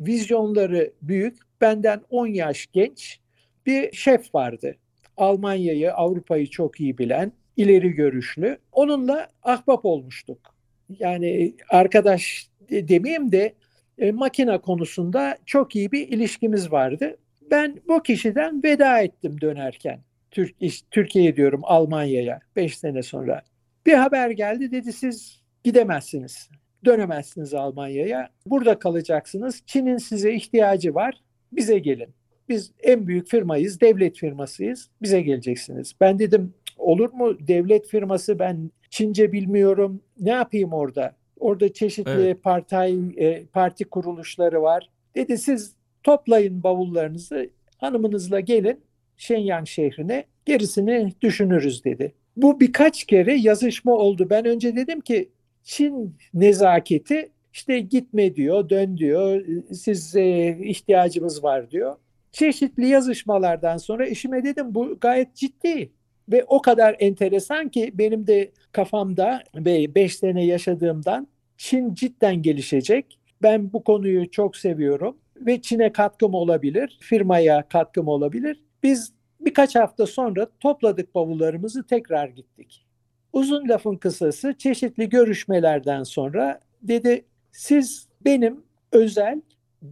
[0.01, 3.21] vizyonları büyük, benden 10 yaş genç
[3.67, 4.77] bir şef vardı.
[5.17, 8.59] Almanya'yı, Avrupa'yı çok iyi bilen, ileri görüşlü.
[8.73, 10.39] Onunla ahbap olmuştuk.
[10.99, 13.55] Yani arkadaş demeyeyim de
[13.99, 17.17] e, makina konusunda çok iyi bir ilişkimiz vardı.
[17.51, 20.01] Ben bu kişiden veda ettim dönerken.
[20.31, 20.57] Türk,
[20.91, 23.43] Türkiye'ye diyorum Almanya'ya 5 sene sonra.
[23.87, 26.51] Bir haber geldi dedi siz gidemezsiniz.
[26.85, 28.31] Dönemezsiniz Almanya'ya.
[28.47, 29.63] Burada kalacaksınız.
[29.67, 31.21] Çin'in size ihtiyacı var.
[31.53, 32.09] Bize gelin.
[32.49, 34.91] Biz en büyük firmayız, devlet firmasıyız.
[35.03, 35.93] Bize geleceksiniz.
[36.01, 40.03] Ben dedim olur mu devlet firması ben Çince bilmiyorum.
[40.21, 41.17] Ne yapayım orada?
[41.39, 42.43] Orada çeşitli evet.
[42.43, 42.77] parti
[43.17, 44.91] e, parti kuruluşları var.
[45.15, 48.81] Dedi siz toplayın bavullarınızı hanımınızla gelin
[49.17, 52.15] Shenyang şehrine gerisini düşünürüz dedi.
[52.37, 54.27] Bu birkaç kere yazışma oldu.
[54.31, 55.29] Ben önce dedim ki
[55.63, 61.97] Çin nezaketi işte gitme diyor, dön diyor, siz e, ihtiyacımız var diyor.
[62.33, 65.93] Çeşitli yazışmalardan sonra eşime dedim bu gayet ciddi
[66.29, 73.19] ve o kadar enteresan ki benim de kafamda ve 5 sene yaşadığımdan Çin cidden gelişecek
[73.43, 78.63] Ben bu konuyu çok seviyorum ve Çin'e katkım olabilir, firmaya katkım olabilir.
[78.83, 82.87] Biz birkaç hafta sonra topladık bavullarımızı tekrar gittik.
[83.33, 89.41] Uzun lafın kısası çeşitli görüşmelerden sonra dedi siz benim özel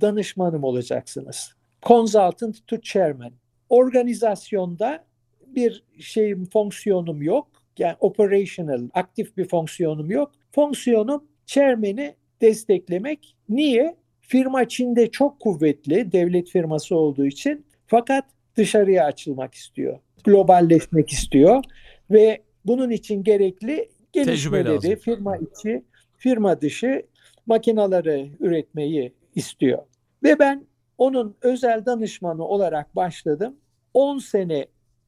[0.00, 1.54] danışmanım olacaksınız.
[1.82, 3.32] Consultant to chairman.
[3.68, 5.04] Organizasyonda
[5.46, 7.48] bir şeyim, fonksiyonum yok.
[7.78, 10.32] Yani operational, aktif bir fonksiyonum yok.
[10.52, 13.36] Fonksiyonum chairman'i desteklemek.
[13.48, 13.96] Niye?
[14.32, 17.64] Firma Çin'de çok kuvvetli, devlet firması olduğu için.
[17.86, 18.24] Fakat
[18.56, 19.98] dışarıya açılmak istiyor.
[20.24, 21.64] Globalleşmek istiyor
[22.10, 25.82] ve bunun için gerekli gelişmeleri firma içi,
[26.18, 27.02] firma dışı
[27.46, 29.82] makinaları üretmeyi istiyor.
[30.22, 30.66] Ve ben
[30.98, 33.56] onun özel danışmanı olarak başladım.
[33.94, 34.66] 10 sene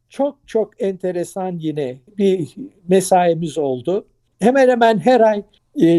[0.09, 2.55] çok çok enteresan yine bir
[2.89, 4.07] mesaimiz oldu.
[4.39, 5.43] Hemen hemen her ay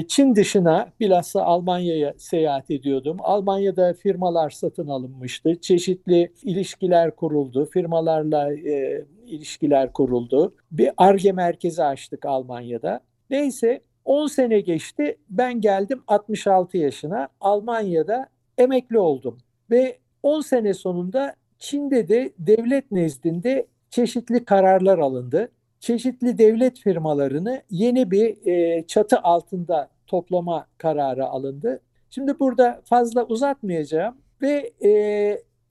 [0.07, 3.17] Çin dışına bilhassa Almanya'ya seyahat ediyordum.
[3.19, 5.61] Almanya'da firmalar satın alınmıştı.
[5.61, 7.65] Çeşitli ilişkiler kuruldu.
[7.65, 10.55] Firmalarla e, ilişkiler kuruldu.
[10.71, 12.99] Bir ARGE merkezi açtık Almanya'da.
[13.29, 15.17] Neyse 10 sene geçti.
[15.29, 17.27] Ben geldim 66 yaşına.
[17.41, 19.37] Almanya'da emekli oldum.
[19.71, 25.51] Ve 10 sene sonunda Çin'de de devlet nezdinde çeşitli kararlar alındı.
[25.85, 31.81] Çeşitli devlet firmalarını yeni bir e, çatı altında toplama kararı alındı.
[32.09, 34.91] Şimdi burada fazla uzatmayacağım ve e,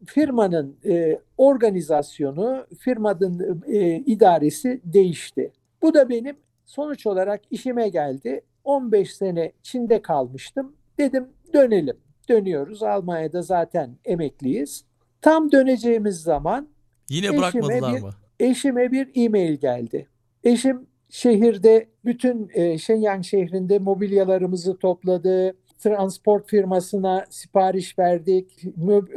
[0.07, 5.53] firmanın e, organizasyonu, firmanın e, idaresi değişti.
[5.83, 8.41] Bu da benim sonuç olarak işime geldi.
[8.65, 10.77] 15 sene Çin'de kalmıştım.
[10.99, 11.97] Dedim dönelim.
[12.29, 12.83] Dönüyoruz.
[12.83, 14.85] Almanya'da zaten emekliyiz.
[15.23, 16.69] Tam döneceğimiz zaman
[17.11, 18.11] Yine bırakmadılar bir, mı?
[18.45, 20.07] Eşime bir e-mail geldi.
[20.45, 25.57] Eşim şehirde bütün e, Shenyang şehrinde mobilyalarımızı topladı.
[25.79, 28.63] Transport firmasına sipariş verdik.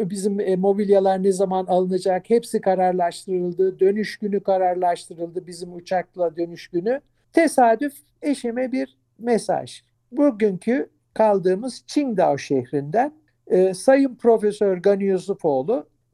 [0.09, 3.79] Bizim e, mobilyalar ne zaman alınacak hepsi kararlaştırıldı.
[3.79, 7.01] Dönüş günü kararlaştırıldı bizim uçakla dönüş günü.
[7.33, 9.81] Tesadüf eşime bir mesaj.
[10.11, 13.13] Bugünkü kaldığımız Qingdao şehrinden
[13.47, 15.17] e, Sayın Profesör Gani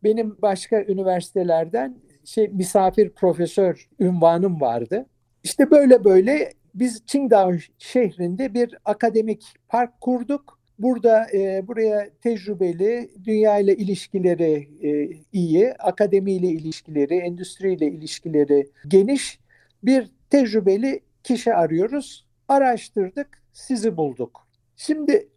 [0.04, 1.95] benim başka üniversitelerden
[2.26, 5.06] şey misafir profesör ünvanım vardı.
[5.44, 10.60] İşte böyle böyle biz Qingdao şehrinde bir akademik park kurduk.
[10.80, 19.40] Burada e, buraya tecrübeli, dünya ile ilişkileri e, iyi, akademiyle ilişkileri, endüstriyle ilişkileri geniş
[19.84, 22.26] bir tecrübeli kişi arıyoruz.
[22.48, 24.48] Araştırdık, sizi bulduk.
[24.76, 25.30] Şimdi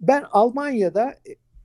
[0.00, 1.14] ben Almanya'da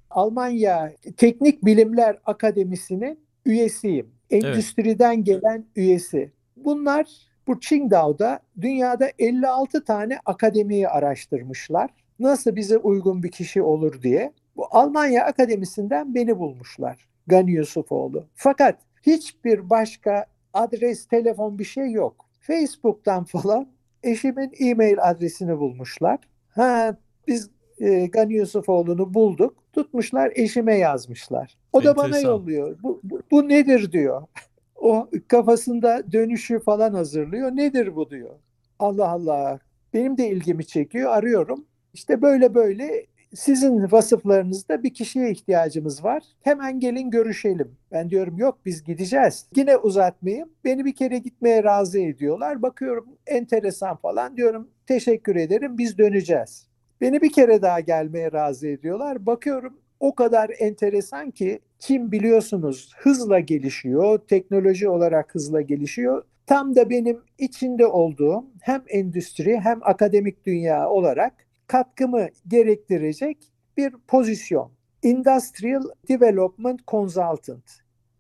[0.09, 4.18] Almanya Teknik Bilimler Akademisi'nin üyesiyim.
[4.31, 5.25] Endüstriden evet.
[5.25, 6.31] gelen üyesi.
[6.57, 7.07] Bunlar
[7.47, 11.89] bu Qingdao'da dünyada 56 tane akademiyi araştırmışlar.
[12.19, 14.33] Nasıl bize uygun bir kişi olur diye.
[14.55, 17.07] Bu Almanya Akademisi'nden beni bulmuşlar.
[17.27, 18.27] Gani Yusufoğlu.
[18.35, 22.25] Fakat hiçbir başka adres, telefon bir şey yok.
[22.39, 23.67] Facebook'tan falan
[24.03, 26.19] eşimin e-mail adresini bulmuşlar.
[26.49, 29.58] Ha biz e, Gani Yusufoğlu'nu bulduk.
[29.83, 31.57] Tutmuşlar eşime yazmışlar.
[31.73, 32.77] O da bana yolluyor.
[32.83, 34.21] Bu, bu, bu nedir diyor.
[34.75, 37.51] o kafasında dönüşü falan hazırlıyor.
[37.51, 38.35] Nedir bu diyor.
[38.79, 39.59] Allah Allah.
[39.93, 41.11] Benim de ilgimi çekiyor.
[41.11, 41.65] Arıyorum.
[41.93, 46.23] İşte böyle böyle sizin vasıflarınızda bir kişiye ihtiyacımız var.
[46.41, 47.71] Hemen gelin görüşelim.
[47.91, 49.45] Ben diyorum yok biz gideceğiz.
[49.55, 50.49] Yine uzatmayayım.
[50.65, 52.61] Beni bir kere gitmeye razı ediyorlar.
[52.61, 54.67] Bakıyorum enteresan falan diyorum.
[54.87, 56.68] Teşekkür ederim biz döneceğiz.
[57.01, 59.25] Beni bir kere daha gelmeye razı ediyorlar.
[59.25, 66.23] Bakıyorum o kadar enteresan ki kim biliyorsunuz hızla gelişiyor, teknoloji olarak hızla gelişiyor.
[66.45, 71.33] Tam da benim içinde olduğum hem endüstri hem akademik dünya olarak
[71.67, 73.37] katkımı gerektirecek
[73.77, 74.71] bir pozisyon.
[75.03, 77.63] Industrial Development Consultant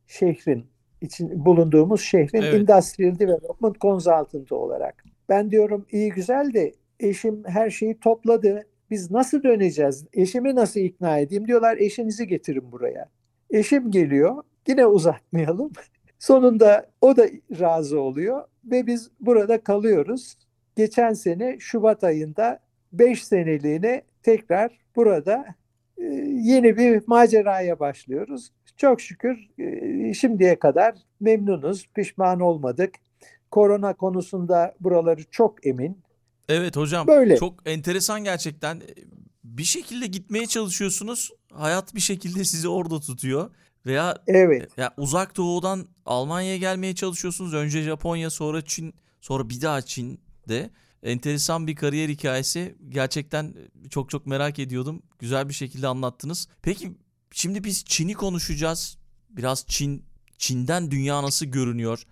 [0.07, 0.65] şehrin
[1.01, 2.53] için bulunduğumuz şehrin evet.
[2.53, 5.03] Industrial Development Consultant olarak.
[5.29, 8.67] Ben diyorum iyi güzel de eşim her şeyi topladı.
[8.91, 10.05] Biz nasıl döneceğiz?
[10.13, 11.47] Eşimi nasıl ikna edeyim?
[11.47, 13.09] Diyorlar eşinizi getirin buraya.
[13.49, 14.43] Eşim geliyor.
[14.67, 15.71] Yine uzatmayalım.
[16.19, 17.27] Sonunda o da
[17.59, 20.37] razı oluyor ve biz burada kalıyoruz.
[20.75, 22.59] Geçen sene Şubat ayında
[22.93, 25.45] 5 seneliğine tekrar burada
[25.97, 28.51] e, yeni bir maceraya başlıyoruz.
[28.77, 32.93] Çok şükür e, şimdiye kadar memnunuz, pişman olmadık.
[33.51, 35.97] Korona konusunda buraları çok emin.
[36.49, 37.37] Evet hocam Böyle.
[37.37, 38.81] çok enteresan gerçekten.
[39.43, 41.31] Bir şekilde gitmeye çalışıyorsunuz.
[41.53, 43.51] Hayat bir şekilde sizi orada tutuyor.
[43.85, 44.77] Veya evet.
[44.77, 47.53] ya uzak doğudan Almanya'ya gelmeye çalışıyorsunuz.
[47.53, 50.69] Önce Japonya sonra Çin sonra bir daha Çin'de.
[51.03, 52.75] Enteresan bir kariyer hikayesi.
[52.89, 53.55] Gerçekten
[53.89, 55.01] çok çok merak ediyordum.
[55.19, 56.47] Güzel bir şekilde anlattınız.
[56.61, 56.91] Peki
[57.31, 58.97] şimdi biz Çin'i konuşacağız.
[59.29, 60.05] Biraz Çin,
[60.37, 62.03] Çin'den dünya nasıl görünüyor?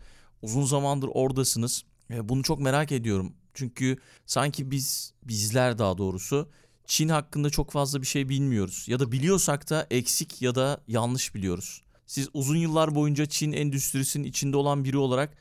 [0.42, 1.84] Uzun zamandır oradasınız.
[2.12, 3.34] E, bunu çok merak ediyorum.
[3.58, 6.50] Çünkü sanki biz, bizler daha doğrusu
[6.86, 8.86] Çin hakkında çok fazla bir şey bilmiyoruz.
[8.88, 11.82] Ya da biliyorsak da eksik ya da yanlış biliyoruz.
[12.06, 15.38] Siz uzun yıllar boyunca Çin endüstrisinin içinde olan biri olarak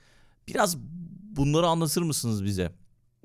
[0.49, 0.79] biraz
[1.37, 2.73] bunları anlatır mısınız bize?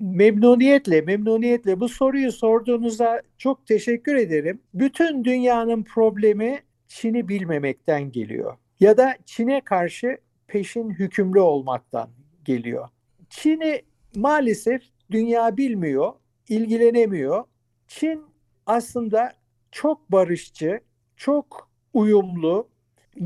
[0.00, 1.80] Memnuniyetle, memnuniyetle.
[1.80, 4.60] Bu soruyu sorduğunuza çok teşekkür ederim.
[4.74, 8.56] Bütün dünyanın problemi Çin'i bilmemekten geliyor.
[8.80, 12.10] Ya da Çin'e karşı peşin hükümlü olmaktan
[12.44, 12.88] geliyor.
[13.30, 13.82] Çin'i
[14.14, 16.12] maalesef dünya bilmiyor,
[16.48, 17.44] ilgilenemiyor.
[17.88, 18.24] Çin
[18.66, 19.32] aslında
[19.70, 20.80] çok barışçı,
[21.16, 22.68] çok uyumlu,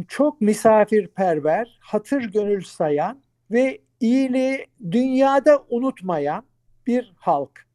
[0.09, 6.44] çok misafirperver, hatır gönül sayan ve iyiliği dünyada unutmayan
[6.87, 7.66] bir halk.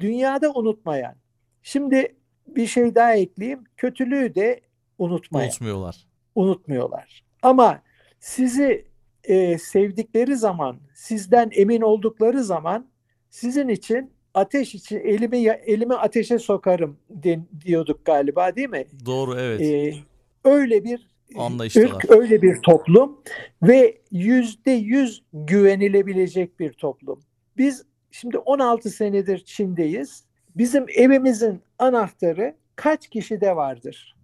[0.00, 1.14] Dünyada unutmayan.
[1.62, 3.64] Şimdi bir şey daha ekleyeyim.
[3.76, 4.60] Kötülüğü de
[4.98, 5.46] unutmayan.
[5.48, 6.06] Unutmuyorlar.
[6.34, 7.24] Unutmuyorlar.
[7.42, 7.82] Ama
[8.20, 8.86] sizi
[9.26, 12.86] e, sevdikleri zaman, sizden emin oldukları zaman
[13.30, 15.36] sizin için ateş için elimi
[15.66, 16.96] elimi ateşe sokarım
[17.64, 18.86] diyorduk galiba değil mi?
[19.06, 19.60] Doğru evet.
[19.60, 19.94] Ee,
[20.44, 21.86] öyle bir Anlayıştalar.
[21.86, 23.20] ırk, öyle bir toplum
[23.62, 27.20] ve yüzde yüz güvenilebilecek bir toplum.
[27.56, 30.24] Biz şimdi 16 senedir Çin'deyiz.
[30.56, 34.16] Bizim evimizin anahtarı kaç kişide vardır?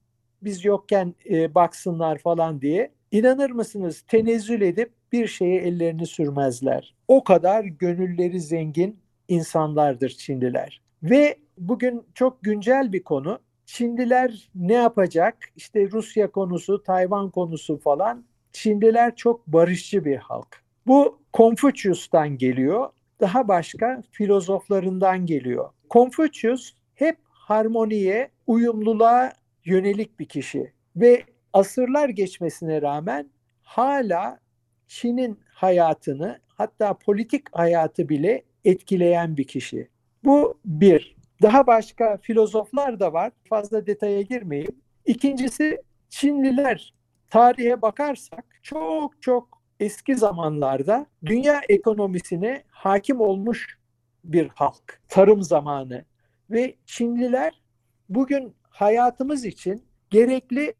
[0.43, 2.93] Biz yokken e, baksınlar falan diye.
[3.13, 6.95] İnanır mısınız tenezzül edip bir şeye ellerini sürmezler.
[7.09, 10.81] O kadar gönülleri zengin insanlardır Çinliler.
[11.03, 13.39] Ve bugün çok güncel bir konu.
[13.67, 15.37] Çinliler ne yapacak?
[15.57, 18.25] İşte Rusya konusu, Tayvan konusu falan.
[18.53, 20.63] Çinliler çok barışçı bir halk.
[20.87, 22.91] Bu Konfüçyus'tan geliyor.
[23.21, 25.71] Daha başka filozoflarından geliyor.
[25.89, 29.33] Konfüçyus hep harmoniye, uyumluluğa
[29.65, 33.31] yönelik bir kişi ve asırlar geçmesine rağmen
[33.63, 34.39] hala
[34.89, 39.89] Çin'in hayatını hatta politik hayatı bile etkileyen bir kişi.
[40.25, 41.17] Bu bir.
[41.43, 43.33] Daha başka filozoflar da var.
[43.49, 44.77] Fazla detaya girmeyeyim.
[45.07, 46.95] İkincisi Çinliler
[47.31, 53.79] tarihe bakarsak çok çok eski zamanlarda dünya ekonomisine hakim olmuş
[54.25, 55.01] bir halk.
[55.09, 56.05] Tarım zamanı
[56.51, 57.61] ve Çinliler
[58.09, 60.75] bugün hayatımız için gerekli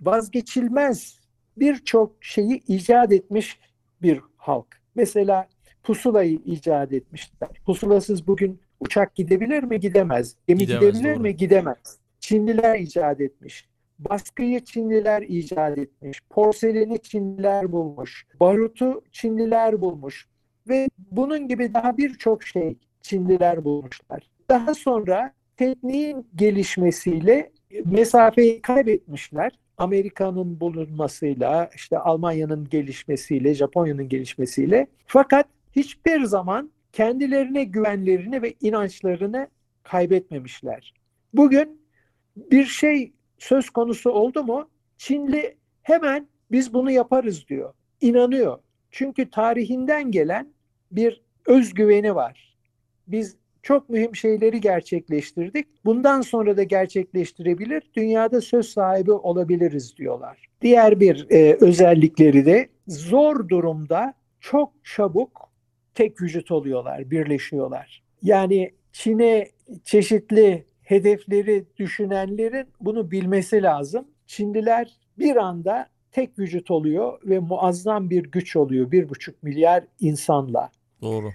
[0.00, 1.20] vazgeçilmez
[1.56, 3.60] birçok şeyi icat etmiş
[4.02, 4.66] bir halk.
[4.94, 5.48] Mesela
[5.82, 7.50] pusulayı icat etmişler.
[7.66, 9.80] Pusulasız bugün uçak gidebilir mi?
[9.80, 10.36] Gidemez.
[10.48, 11.22] Gemi Gidemez, gidebilir doğru.
[11.22, 11.36] mi?
[11.36, 11.98] Gidemez.
[12.20, 13.68] Çinliler icat etmiş.
[13.98, 16.22] Baskıyı Çinliler icat etmiş.
[16.30, 18.26] Porseleni Çinliler bulmuş.
[18.40, 20.28] Barutu Çinliler bulmuş.
[20.68, 24.30] Ve bunun gibi daha birçok şey Çinliler bulmuşlar.
[24.48, 27.52] Daha sonra tekniğin gelişmesiyle
[27.84, 29.52] mesafeyi kaybetmişler.
[29.78, 34.86] Amerika'nın bulunmasıyla, işte Almanya'nın gelişmesiyle, Japonya'nın gelişmesiyle.
[35.06, 39.48] Fakat hiçbir zaman kendilerine güvenlerini ve inançlarını
[39.82, 40.94] kaybetmemişler.
[41.34, 41.80] Bugün
[42.36, 47.74] bir şey söz konusu oldu mu Çinli hemen biz bunu yaparız diyor.
[48.00, 48.58] İnanıyor.
[48.90, 50.48] Çünkü tarihinden gelen
[50.92, 52.56] bir özgüveni var.
[53.06, 53.36] Biz
[53.66, 55.66] çok mühim şeyleri gerçekleştirdik.
[55.84, 60.46] Bundan sonra da gerçekleştirebilir, dünyada söz sahibi olabiliriz diyorlar.
[60.62, 65.50] Diğer bir e, özellikleri de zor durumda çok çabuk
[65.94, 68.02] tek vücut oluyorlar, birleşiyorlar.
[68.22, 69.48] Yani Çin'e
[69.84, 74.08] çeşitli hedefleri düşünenlerin bunu bilmesi lazım.
[74.26, 80.70] Çinliler bir anda tek vücut oluyor ve muazzam bir güç oluyor bir buçuk milyar insanla.
[81.02, 81.30] Doğru.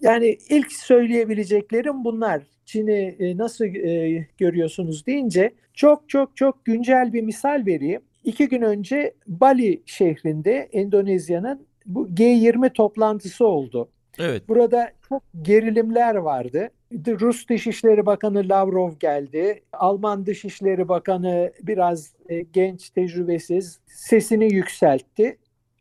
[0.00, 2.42] Yani ilk söyleyebileceklerim bunlar.
[2.64, 8.00] Çin'i e, nasıl e, görüyorsunuz deyince çok çok çok güncel bir misal vereyim.
[8.24, 13.88] İki gün önce Bali şehrinde Endonezya'nın bu G20 toplantısı oldu.
[14.18, 14.48] Evet.
[14.48, 16.70] Burada çok gerilimler vardı.
[17.06, 19.62] Rus Dışişleri Bakanı Lavrov geldi.
[19.72, 25.38] Alman Dışişleri Bakanı biraz e, genç, tecrübesiz sesini yükseltti.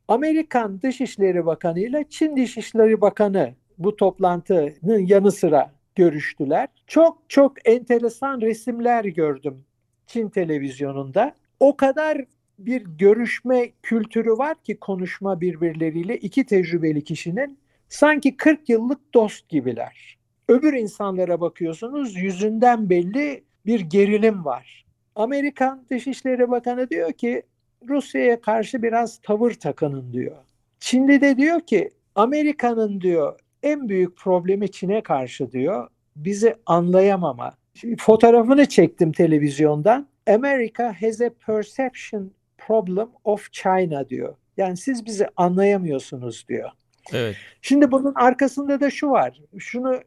[0.07, 6.67] Amerikan Dışişleri Bakanı ile Çin Dışişleri Bakanı bu toplantının yanı sıra görüştüler.
[6.87, 9.63] Çok çok enteresan resimler gördüm
[10.07, 11.35] Çin televizyonunda.
[11.59, 12.25] O kadar
[12.59, 17.57] bir görüşme kültürü var ki konuşma birbirleriyle iki tecrübeli kişinin
[17.89, 20.17] sanki 40 yıllık dost gibiler.
[20.49, 24.85] Öbür insanlara bakıyorsunuz yüzünden belli bir gerilim var.
[25.15, 27.43] Amerikan Dışişleri Bakanı diyor ki
[27.89, 30.35] Rusya'ya karşı biraz tavır takının diyor.
[30.79, 37.51] Çinli de diyor ki Amerika'nın diyor en büyük problemi Çin'e karşı diyor bizi anlayamama.
[37.73, 40.07] Şimdi fotoğrafını çektim televizyondan.
[40.27, 44.35] America has a perception problem of China diyor.
[44.57, 46.69] Yani siz bizi anlayamıyorsunuz diyor.
[47.13, 47.35] Evet.
[47.61, 49.41] Şimdi bunun arkasında da şu var.
[49.57, 49.99] Şunu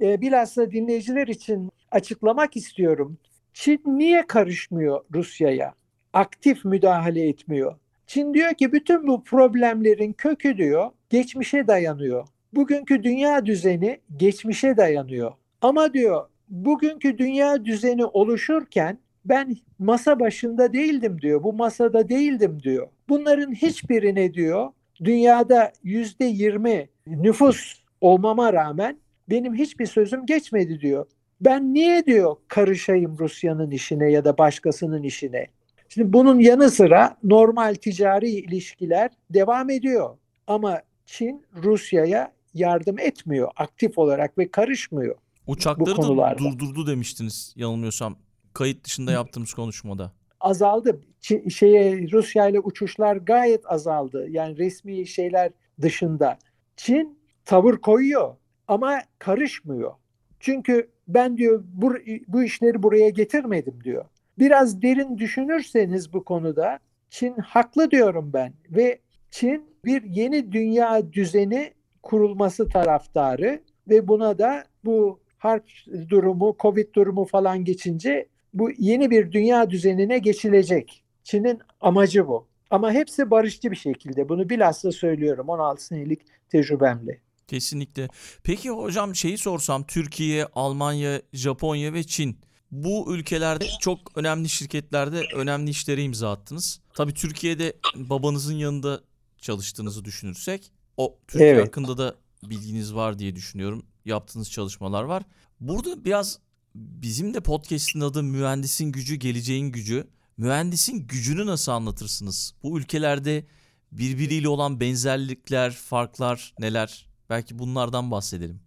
[0.00, 3.18] e, bilhassa dinleyiciler için açıklamak istiyorum.
[3.52, 5.74] Çin niye karışmıyor Rusya'ya?
[6.12, 7.76] Aktif müdahale etmiyor.
[8.06, 12.26] Çin diyor ki bütün bu problemlerin kökü diyor geçmişe dayanıyor.
[12.52, 15.32] Bugünkü dünya düzeni geçmişe dayanıyor.
[15.60, 21.42] Ama diyor bugünkü dünya düzeni oluşurken ben masa başında değildim diyor.
[21.42, 22.88] Bu masada değildim diyor.
[23.08, 24.70] Bunların hiçbirine diyor
[25.04, 28.98] dünyada yüzde yirmi nüfus olmama rağmen
[29.30, 31.06] benim hiçbir sözüm geçmedi diyor.
[31.40, 35.46] Ben niye diyor karışayım Rusya'nın işine ya da başkasının işine?
[35.88, 40.16] Şimdi bunun yanı sıra normal ticari ilişkiler devam ediyor.
[40.46, 45.16] Ama Çin Rusya'ya yardım etmiyor aktif olarak ve karışmıyor.
[45.46, 48.16] Uçakları bu da durdurdu demiştiniz yanılmıyorsam.
[48.54, 50.12] Kayıt dışında yaptığımız konuşmada.
[50.40, 51.00] Azaldı.
[51.20, 54.26] Çin, şeye Rusya ile uçuşlar gayet azaldı.
[54.30, 56.38] Yani resmi şeyler dışında.
[56.76, 58.36] Çin tavır koyuyor
[58.68, 59.92] ama karışmıyor.
[60.40, 61.94] Çünkü ben diyor bu,
[62.28, 64.04] bu işleri buraya getirmedim diyor.
[64.38, 66.78] Biraz derin düşünürseniz bu konuda
[67.10, 68.98] Çin haklı diyorum ben ve
[69.30, 71.72] Çin bir yeni dünya düzeni
[72.02, 75.64] kurulması taraftarı ve buna da bu harp
[76.08, 81.02] durumu, Covid durumu falan geçince bu yeni bir dünya düzenine geçilecek.
[81.24, 82.46] Çin'in amacı bu.
[82.70, 84.28] Ama hepsi barışçı bir şekilde.
[84.28, 87.20] Bunu bilhassa söylüyorum 16 senelik tecrübemle.
[87.46, 88.08] Kesinlikle.
[88.44, 92.38] Peki hocam şeyi sorsam Türkiye, Almanya, Japonya ve Çin.
[92.70, 96.80] Bu ülkelerde çok önemli şirketlerde önemli işleri imza attınız.
[96.94, 99.00] Tabii Türkiye'de babanızın yanında
[99.38, 101.66] çalıştığınızı düşünürsek o Türkiye evet.
[101.66, 103.86] hakkında da bilginiz var diye düşünüyorum.
[104.04, 105.22] Yaptığınız çalışmalar var.
[105.60, 106.38] Burada biraz
[106.74, 110.06] bizim de podcast'in adı Mühendisin Gücü, Geleceğin Gücü.
[110.36, 112.54] Mühendisin gücünü nasıl anlatırsınız?
[112.62, 113.44] Bu ülkelerde
[113.92, 117.06] birbiriyle olan benzerlikler, farklar neler?
[117.30, 118.60] Belki bunlardan bahsedelim.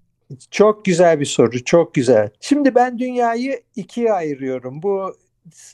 [0.51, 2.29] Çok güzel bir soru, çok güzel.
[2.39, 4.83] Şimdi ben dünyayı ikiye ayırıyorum.
[4.83, 5.17] Bu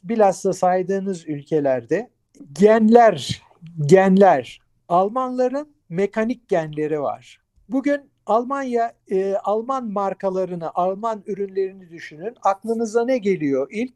[0.03, 2.09] bilhassa saydığınız ülkelerde
[2.53, 3.41] genler,
[3.85, 7.39] genler, Almanların mekanik genleri var.
[7.69, 12.35] Bugün Almanya, e, Alman markalarını, Alman ürünlerini düşünün.
[12.43, 13.93] Aklınıza ne geliyor ilk?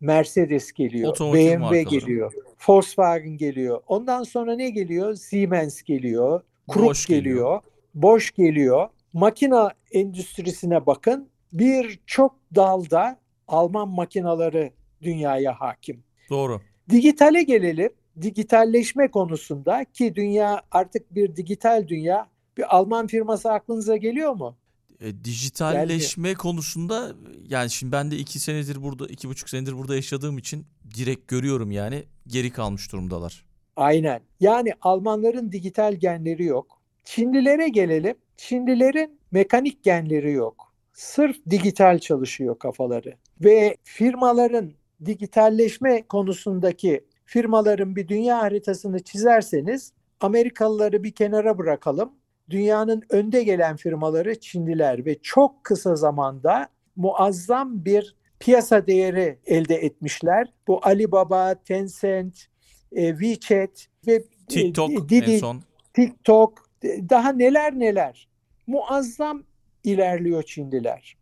[0.00, 1.84] Mercedes geliyor, Otomotiv BMW markaları.
[1.84, 2.32] geliyor,
[2.68, 3.82] Volkswagen geliyor.
[3.86, 5.14] Ondan sonra ne geliyor?
[5.14, 7.22] Siemens geliyor, Krupp geliyor.
[7.24, 7.60] geliyor,
[7.94, 8.88] Bosch geliyor.
[9.12, 11.28] Makina endüstrisine bakın.
[11.52, 13.18] Birçok dalda
[13.48, 14.70] Alman makinaları
[15.02, 16.04] dünyaya hakim.
[16.30, 16.60] Doğru.
[16.90, 17.90] Dijitale gelelim.
[18.20, 24.56] Dijitalleşme konusunda ki dünya artık bir dijital dünya bir Alman firması aklınıza geliyor mu?
[25.00, 26.38] E, dijitalleşme Geldi.
[26.38, 27.12] konusunda
[27.48, 31.70] yani şimdi ben de iki senedir burada, iki buçuk senedir burada yaşadığım için direkt görüyorum
[31.70, 33.44] yani geri kalmış durumdalar.
[33.76, 34.20] Aynen.
[34.40, 36.82] Yani Almanların dijital genleri yok.
[37.04, 38.14] Çinlilere gelelim.
[38.36, 40.72] Çinlilerin mekanik genleri yok.
[40.92, 43.14] Sırf dijital çalışıyor kafaları.
[43.40, 44.72] Ve firmaların
[45.04, 52.12] dijitalleşme konusundaki firmaların bir dünya haritasını çizerseniz Amerikalıları bir kenara bırakalım
[52.50, 60.52] dünyanın önde gelen firmaları Çinliler ve çok kısa zamanda muazzam bir piyasa değeri elde etmişler.
[60.68, 62.46] Bu Alibaba, Tencent,
[62.92, 65.62] e, WeChat ve e, TikTok e, Didi, en son.
[65.94, 68.28] TikTok daha neler neler.
[68.66, 69.42] Muazzam
[69.84, 71.16] ilerliyor Çinliler.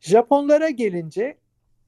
[0.00, 1.38] Japonlara gelince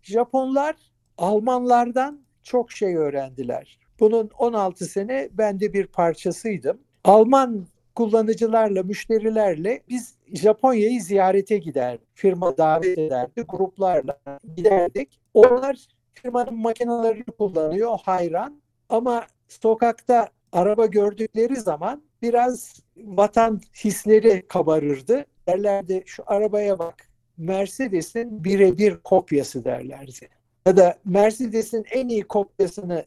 [0.02, 0.76] Japonlar
[1.18, 3.78] Almanlardan çok şey öğrendiler.
[4.00, 6.78] Bunun 16 sene ben de bir parçasıydım.
[7.04, 14.18] Alman kullanıcılarla, müşterilerle biz Japonya'yı ziyarete gider, firma davet ederdi, gruplarla
[14.56, 15.20] giderdik.
[15.34, 15.76] Onlar
[16.12, 18.62] firmanın makinelerini kullanıyor, hayran.
[18.88, 25.24] Ama sokakta araba gördükleri zaman biraz vatan hisleri kabarırdı.
[25.48, 30.35] Derlerdi şu arabaya bak Mercedes'in birebir kopyası derlerdi.
[30.66, 33.04] Ya da Mercedes'in en iyi kopyasını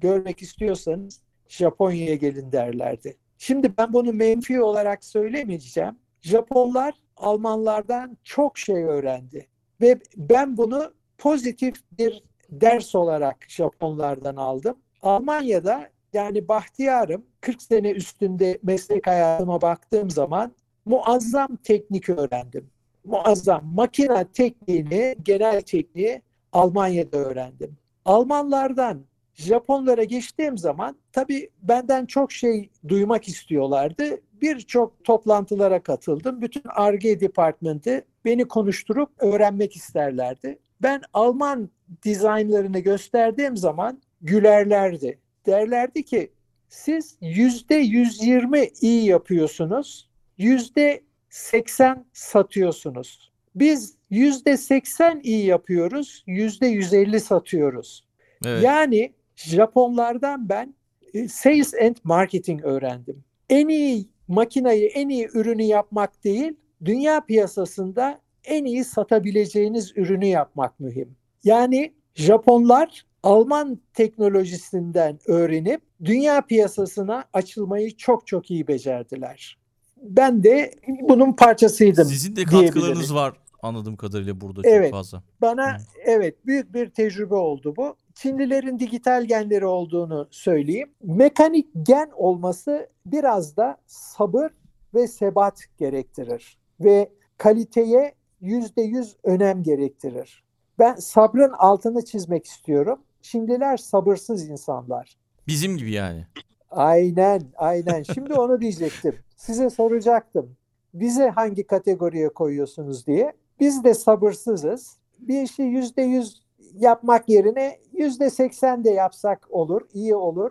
[0.00, 3.16] görmek istiyorsanız Japonya'ya gelin derlerdi.
[3.38, 5.98] Şimdi ben bunu menfi olarak söylemeyeceğim.
[6.22, 9.46] Japonlar Almanlardan çok şey öğrendi
[9.80, 14.76] ve ben bunu pozitif bir ders olarak Japonlardan aldım.
[15.02, 20.52] Almanya'da yani bahtiyarım 40 sene üstünde meslek hayatıma baktığım zaman
[20.84, 22.70] muazzam teknik öğrendim.
[23.04, 26.22] Muazzam makina tekniğini, genel tekniği
[26.54, 27.76] Almanya'da öğrendim.
[28.04, 34.20] Almanlardan Japonlara geçtiğim zaman tabii benden çok şey duymak istiyorlardı.
[34.40, 36.42] birçok toplantılara katıldım.
[36.42, 40.58] Bütün ARGE departmenti beni konuşturup öğrenmek isterlerdi.
[40.82, 41.70] Ben Alman
[42.04, 45.18] dizaynlarını gösterdiğim zaman gülerlerdi.
[45.46, 46.32] Derlerdi ki
[46.68, 53.33] siz yüzde 120 iyi yapıyorsunuz, yüzde 80 satıyorsunuz.
[53.54, 58.04] Biz yüzde 80 iyi yapıyoruz, yüzde 150 satıyoruz.
[58.44, 58.62] Evet.
[58.62, 60.74] Yani Japonlardan ben
[61.14, 63.24] e, sales and marketing öğrendim.
[63.50, 66.52] En iyi makinayı, en iyi ürünü yapmak değil,
[66.84, 71.16] dünya piyasasında en iyi satabileceğiniz ürünü yapmak mühim.
[71.44, 79.58] Yani Japonlar Alman teknolojisinden öğrenip dünya piyasasına açılmayı çok çok iyi becerdiler.
[79.96, 80.70] Ben de
[81.08, 82.04] bunun parçasıydım.
[82.04, 83.34] Sizin de katkılarınız var
[83.64, 85.22] anladığım kadarıyla burada evet, çok fazla.
[85.40, 85.84] Bana hmm.
[86.04, 87.96] evet büyük bir tecrübe oldu bu.
[88.14, 90.90] Çinlilerin dijital genleri olduğunu söyleyeyim.
[91.02, 94.50] Mekanik gen olması biraz da sabır
[94.94, 100.44] ve sebat gerektirir ve kaliteye yüzde yüz önem gerektirir.
[100.78, 102.98] Ben sabrın altını çizmek istiyorum.
[103.22, 105.16] Çinliler sabırsız insanlar.
[105.46, 106.26] Bizim gibi yani.
[106.70, 108.02] Aynen, aynen.
[108.02, 109.14] Şimdi onu diyecektim.
[109.36, 110.56] Size soracaktım.
[110.94, 113.32] Bize hangi kategoriye koyuyorsunuz diye.
[113.60, 114.96] Biz de sabırsızız.
[115.18, 116.42] Bir işi yüzde yüz
[116.74, 120.50] yapmak yerine yüzde seksen de yapsak olur, iyi olur.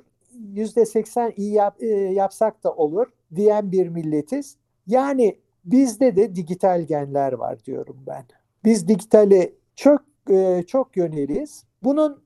[0.53, 4.57] Yüzde seksen iyi yap, e, yapsak da olur diyen bir milletiz.
[4.87, 8.23] Yani bizde de dijital genler var diyorum ben.
[8.65, 11.63] Biz dijitale çok e, çok yöneliyiz.
[11.83, 12.23] Bunun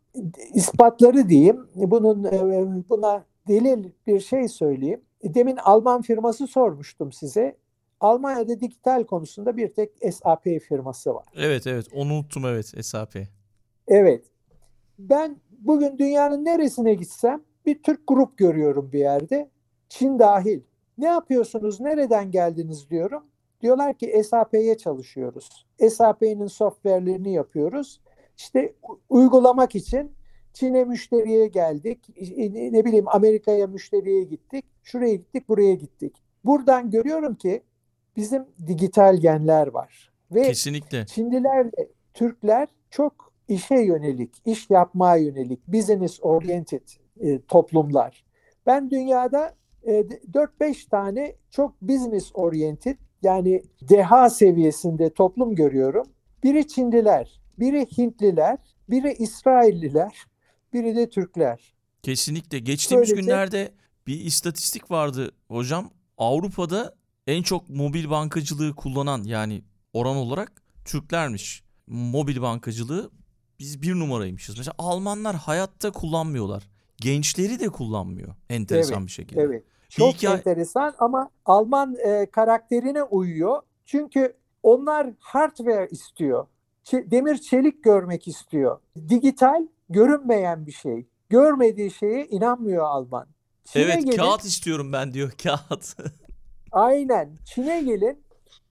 [0.54, 1.68] ispatları diyeyim.
[1.76, 5.02] Bunun e, buna delil bir şey söyleyeyim.
[5.24, 7.56] Demin Alman firması sormuştum size.
[8.00, 11.26] Almanya'da dijital konusunda bir tek SAP firması var.
[11.36, 13.16] Evet evet onu unuttum evet SAP.
[13.88, 14.26] Evet.
[15.00, 19.50] Ben bugün dünyanın neresine gitsem bir Türk grup görüyorum bir yerde.
[19.90, 20.62] Çin dahil.
[20.98, 21.80] Ne yapıyorsunuz?
[21.80, 23.24] Nereden geldiniz diyorum.
[23.62, 25.66] Diyorlar ki SAP'ye çalışıyoruz.
[25.90, 28.02] SAP'nin software'lerini yapıyoruz.
[28.38, 28.74] İşte
[29.10, 30.12] uygulamak için
[30.54, 32.10] Çin'e müşteriye geldik.
[32.72, 34.66] Ne bileyim Amerika'ya müşteriye gittik.
[34.84, 36.16] Şuraya gittik, buraya gittik.
[36.46, 37.62] Buradan görüyorum ki
[38.18, 40.12] bizim dijital genler var.
[40.32, 41.06] Ve Kesinlikle.
[41.06, 46.88] Çinlilerle Türkler çok işe yönelik, iş yapmaya yönelik, business oriented
[47.20, 48.26] e, toplumlar.
[48.66, 56.06] Ben dünyada e, 4-5 tane çok business oriented yani deha seviyesinde toplum görüyorum.
[56.44, 58.58] Biri Çinliler, biri Hintliler,
[58.90, 60.26] biri İsrailliler,
[60.74, 61.74] biri de Türkler.
[62.04, 62.60] Kesinlikle.
[62.60, 63.72] Geçtiğimiz Böylece, günlerde
[64.08, 65.90] bir istatistik vardı hocam.
[66.18, 66.96] Avrupa'da
[67.28, 69.64] en çok mobil bankacılığı kullanan yani
[69.94, 71.64] oran olarak Türklermiş.
[71.88, 73.12] Mobil bankacılığı
[73.60, 74.58] biz bir numaraymışız.
[74.58, 76.64] Mesela Almanlar hayatta kullanmıyorlar.
[76.98, 79.42] Gençleri de kullanmıyor enteresan evet, bir şekilde.
[79.42, 79.64] Evet.
[79.90, 80.38] Çok hikaye...
[80.38, 83.62] enteresan ama Alman e, karakterine uyuyor.
[83.86, 86.48] Çünkü onlar hardware istiyor.
[86.94, 88.80] Demir çelik görmek istiyor.
[89.10, 91.06] Dijital görünmeyen bir şey.
[91.30, 93.28] Görmediği şeye inanmıyor Alman.
[93.66, 95.96] Çin'e evet gelin, kağıt istiyorum ben diyor kağıt.
[96.78, 98.24] Aynen Çin'e gelin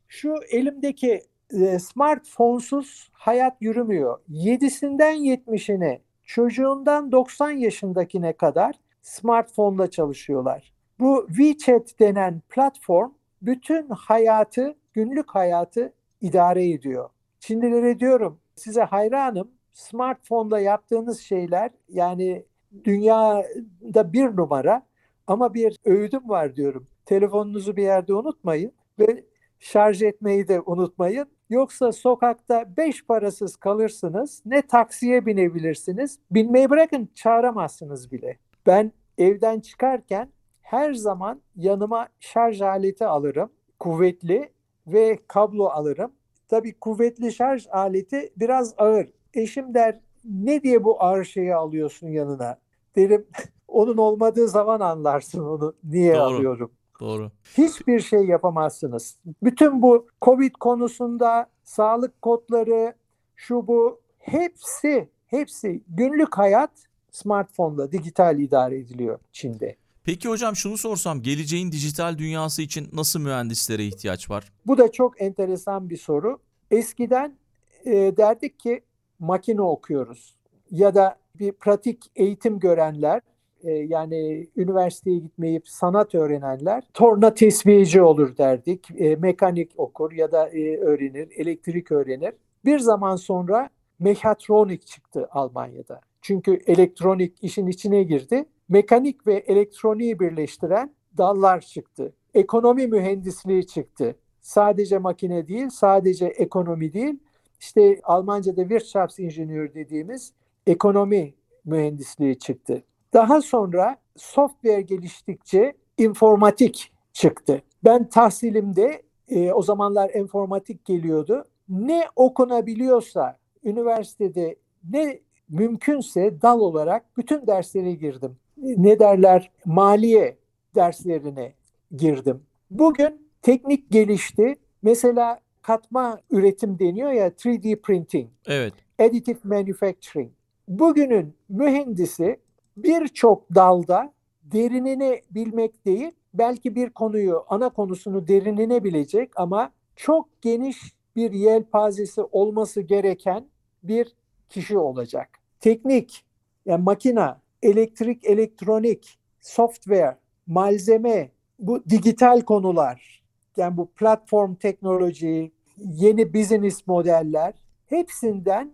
[0.08, 4.18] şu elimdeki e, smartphone'suz hayat yürümüyor.
[4.30, 10.72] 7'sinden 70'ine çocuğundan 90 yaşındakine kadar smartphone'la çalışıyorlar.
[10.98, 17.10] Bu WeChat denen platform bütün hayatı, günlük hayatı idare ediyor.
[17.40, 19.50] Çinlilere diyorum size hayranım.
[19.72, 22.44] Smartphone'da yaptığınız şeyler yani
[22.84, 24.82] dünyada bir numara
[25.26, 26.86] ama bir öğüdüm var diyorum.
[27.06, 29.24] Telefonunuzu bir yerde unutmayın ve
[29.58, 31.26] şarj etmeyi de unutmayın.
[31.50, 34.42] Yoksa sokakta beş parasız kalırsınız.
[34.46, 36.18] Ne taksiye binebilirsiniz.
[36.30, 38.38] Binmeyi bırakın çağıramazsınız bile.
[38.66, 40.30] Ben evden çıkarken
[40.60, 43.50] her zaman yanıma şarj aleti alırım.
[43.78, 44.50] Kuvvetli
[44.86, 46.12] ve kablo alırım.
[46.48, 49.08] Tabii kuvvetli şarj aleti biraz ağır.
[49.34, 52.58] Eşim der ne diye bu ağır şeyi alıyorsun yanına?
[52.96, 53.26] Derim
[53.68, 56.22] onun olmadığı zaman anlarsın onu niye Doğru.
[56.22, 56.70] alıyorum.
[57.00, 57.30] Doğru.
[57.58, 59.18] Hiçbir şey yapamazsınız.
[59.42, 62.94] Bütün bu Covid konusunda sağlık kodları,
[63.36, 66.70] şu bu hepsi hepsi günlük hayat
[67.10, 69.76] smartphone'la dijital idare ediliyor Çin'de.
[70.04, 74.52] Peki hocam şunu sorsam geleceğin dijital dünyası için nasıl mühendislere ihtiyaç var?
[74.66, 76.38] Bu da çok enteresan bir soru.
[76.70, 77.38] Eskiden
[77.84, 78.80] e, derdik ki
[79.18, 80.36] makine okuyoruz
[80.70, 83.20] ya da bir pratik eğitim görenler
[83.66, 88.90] e, yani üniversiteye gitmeyip sanat öğrenenler torna tesviyeci olur derdik.
[88.90, 92.32] E, mekanik okur ya da e, öğrenir, elektrik öğrenir.
[92.64, 96.00] Bir zaman sonra mekatronik çıktı Almanya'da.
[96.22, 98.44] Çünkü elektronik işin içine girdi.
[98.68, 102.12] Mekanik ve elektroniği birleştiren dallar çıktı.
[102.34, 104.16] ekonomi mühendisliği çıktı.
[104.40, 107.18] Sadece makine değil, sadece ekonomi değil.
[107.60, 110.32] İşte Almanca'da Wirtschaftsingenieur dediğimiz
[110.66, 112.82] ekonomi mühendisliği çıktı.
[113.16, 117.62] Daha sonra software geliştikçe informatik çıktı.
[117.84, 121.44] Ben tahsilimde e, o zamanlar informatik geliyordu.
[121.68, 124.56] Ne okunabiliyorsa üniversitede
[124.92, 128.36] ne mümkünse dal olarak bütün derslere girdim.
[128.56, 130.36] Ne derler maliye
[130.74, 131.52] derslerine
[131.96, 132.42] girdim.
[132.70, 134.54] Bugün teknik gelişti.
[134.82, 138.28] Mesela katma üretim deniyor ya 3D printing.
[138.46, 138.74] Evet.
[138.98, 140.30] Additive manufacturing.
[140.68, 142.45] Bugünün mühendisi
[142.76, 144.12] birçok dalda
[144.42, 150.76] derinini bilmek değil, belki bir konuyu, ana konusunu derinine bilecek ama çok geniş
[151.16, 153.46] bir yelpazesi olması gereken
[153.82, 154.16] bir
[154.48, 155.28] kişi olacak.
[155.60, 156.24] Teknik,
[156.66, 163.22] yani makina, elektrik, elektronik, software, malzeme, bu dijital konular,
[163.56, 167.54] yani bu platform teknoloji, yeni business modeller
[167.86, 168.72] hepsinden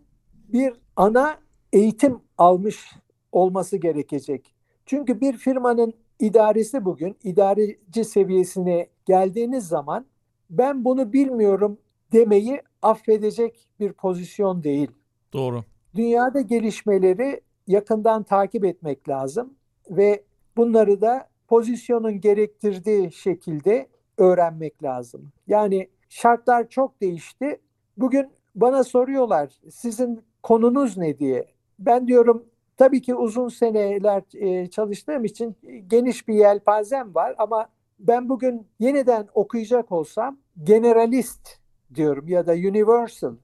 [0.48, 1.38] bir ana
[1.72, 2.92] eğitim almış
[3.32, 4.54] olması gerekecek.
[4.86, 10.06] Çünkü bir firmanın idaresi bugün idareci seviyesine geldiğiniz zaman
[10.50, 11.78] ben bunu bilmiyorum
[12.12, 14.90] demeyi affedecek bir pozisyon değil.
[15.32, 15.64] Doğru.
[15.94, 19.54] Dünyada gelişmeleri yakından takip etmek lazım
[19.90, 20.24] ve
[20.56, 23.86] bunları da pozisyonun gerektirdiği şekilde
[24.18, 25.32] öğrenmek lazım.
[25.46, 27.60] Yani şartlar çok değişti.
[27.96, 31.46] Bugün bana soruyorlar sizin konunuz ne diye.
[31.78, 35.56] Ben diyorum tabii ki uzun seneler e, çalıştığım için
[35.86, 37.68] geniş bir yelpazem var ama
[37.98, 41.48] ben bugün yeniden okuyacak olsam generalist
[41.94, 43.36] diyorum ya da universal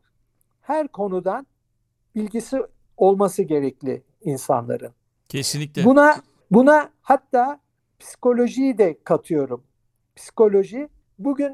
[0.61, 1.47] her konudan
[2.15, 2.63] bilgisi
[2.97, 4.93] olması gerekli insanların.
[5.29, 5.85] Kesinlikle.
[5.85, 6.17] Buna
[6.51, 7.61] buna hatta
[7.99, 9.65] psikolojiyi de katıyorum.
[10.17, 11.53] Psikoloji bugün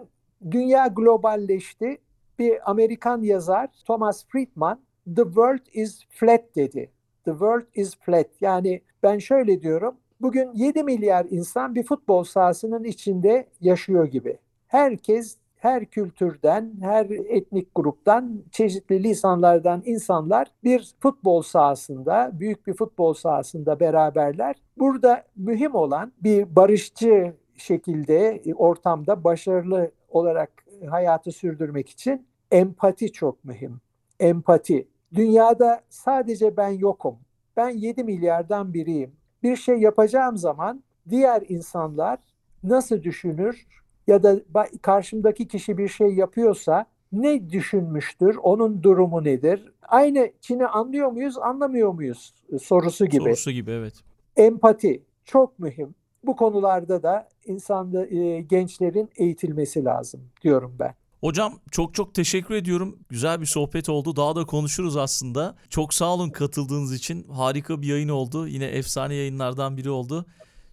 [0.50, 1.98] dünya globalleşti.
[2.38, 6.90] Bir Amerikan yazar Thomas Friedman The world is flat dedi.
[7.24, 8.26] The world is flat.
[8.40, 9.94] Yani ben şöyle diyorum.
[10.20, 14.38] Bugün 7 milyar insan bir futbol sahasının içinde yaşıyor gibi.
[14.66, 23.14] Herkes her kültürden, her etnik gruptan, çeşitli lisanlardan insanlar bir futbol sahasında, büyük bir futbol
[23.14, 24.56] sahasında beraberler.
[24.78, 30.50] Burada mühim olan bir barışçı şekilde ortamda başarılı olarak
[30.90, 33.80] hayatı sürdürmek için empati çok mühim.
[34.20, 34.88] Empati.
[35.14, 37.18] Dünyada sadece ben yokum.
[37.56, 39.12] Ben 7 milyardan biriyim.
[39.42, 42.18] Bir şey yapacağım zaman diğer insanlar
[42.62, 43.66] nasıl düşünür
[44.06, 44.40] ya da
[44.82, 49.72] karşımdaki kişi bir şey yapıyorsa ne düşünmüştür, onun durumu nedir?
[49.82, 53.22] Aynı Çin'i anlıyor muyuz, anlamıyor muyuz sorusu gibi.
[53.22, 53.94] Sorusu gibi evet.
[54.36, 55.94] Empati çok mühim.
[56.24, 60.94] Bu konularda da insanda e, gençlerin eğitilmesi lazım diyorum ben.
[61.24, 62.98] Hocam çok çok teşekkür ediyorum.
[63.08, 64.16] Güzel bir sohbet oldu.
[64.16, 65.54] Daha da konuşuruz aslında.
[65.70, 67.28] Çok sağ olun katıldığınız için.
[67.28, 68.48] Harika bir yayın oldu.
[68.48, 70.26] Yine efsane yayınlardan biri oldu.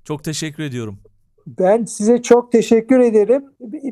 [0.03, 0.99] Çok teşekkür ediyorum.
[1.47, 3.45] Ben size çok teşekkür ederim.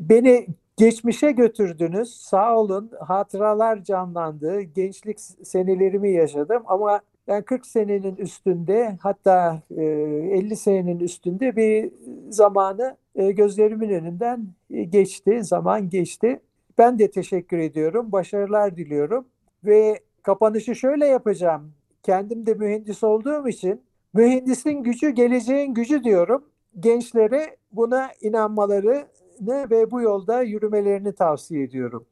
[0.09, 0.47] Beni
[0.77, 2.09] geçmişe götürdünüz.
[2.15, 2.91] Sağ olun.
[3.07, 4.61] Hatıralar canlandı.
[4.61, 11.91] Gençlik senelerimi yaşadım ama ben 40 senenin üstünde hatta 50 senenin üstünde bir
[12.29, 14.47] zamanı gözlerimin önünden
[14.89, 15.43] geçti.
[15.43, 16.39] Zaman geçti.
[16.79, 18.11] Ben de teşekkür ediyorum.
[18.11, 19.27] Başarılar diliyorum.
[19.63, 21.73] Ve kapanışı şöyle yapacağım.
[22.03, 23.81] Kendim de mühendis olduğum için
[24.13, 26.45] mühendisin gücü geleceğin gücü diyorum.
[26.79, 29.05] Gençlere buna inanmalarını
[29.41, 32.05] ve bu yolda yürümelerini tavsiye ediyorum.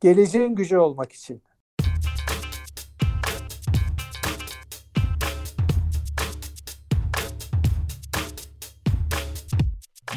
[0.00, 1.42] Geleceğin gücü olmak için.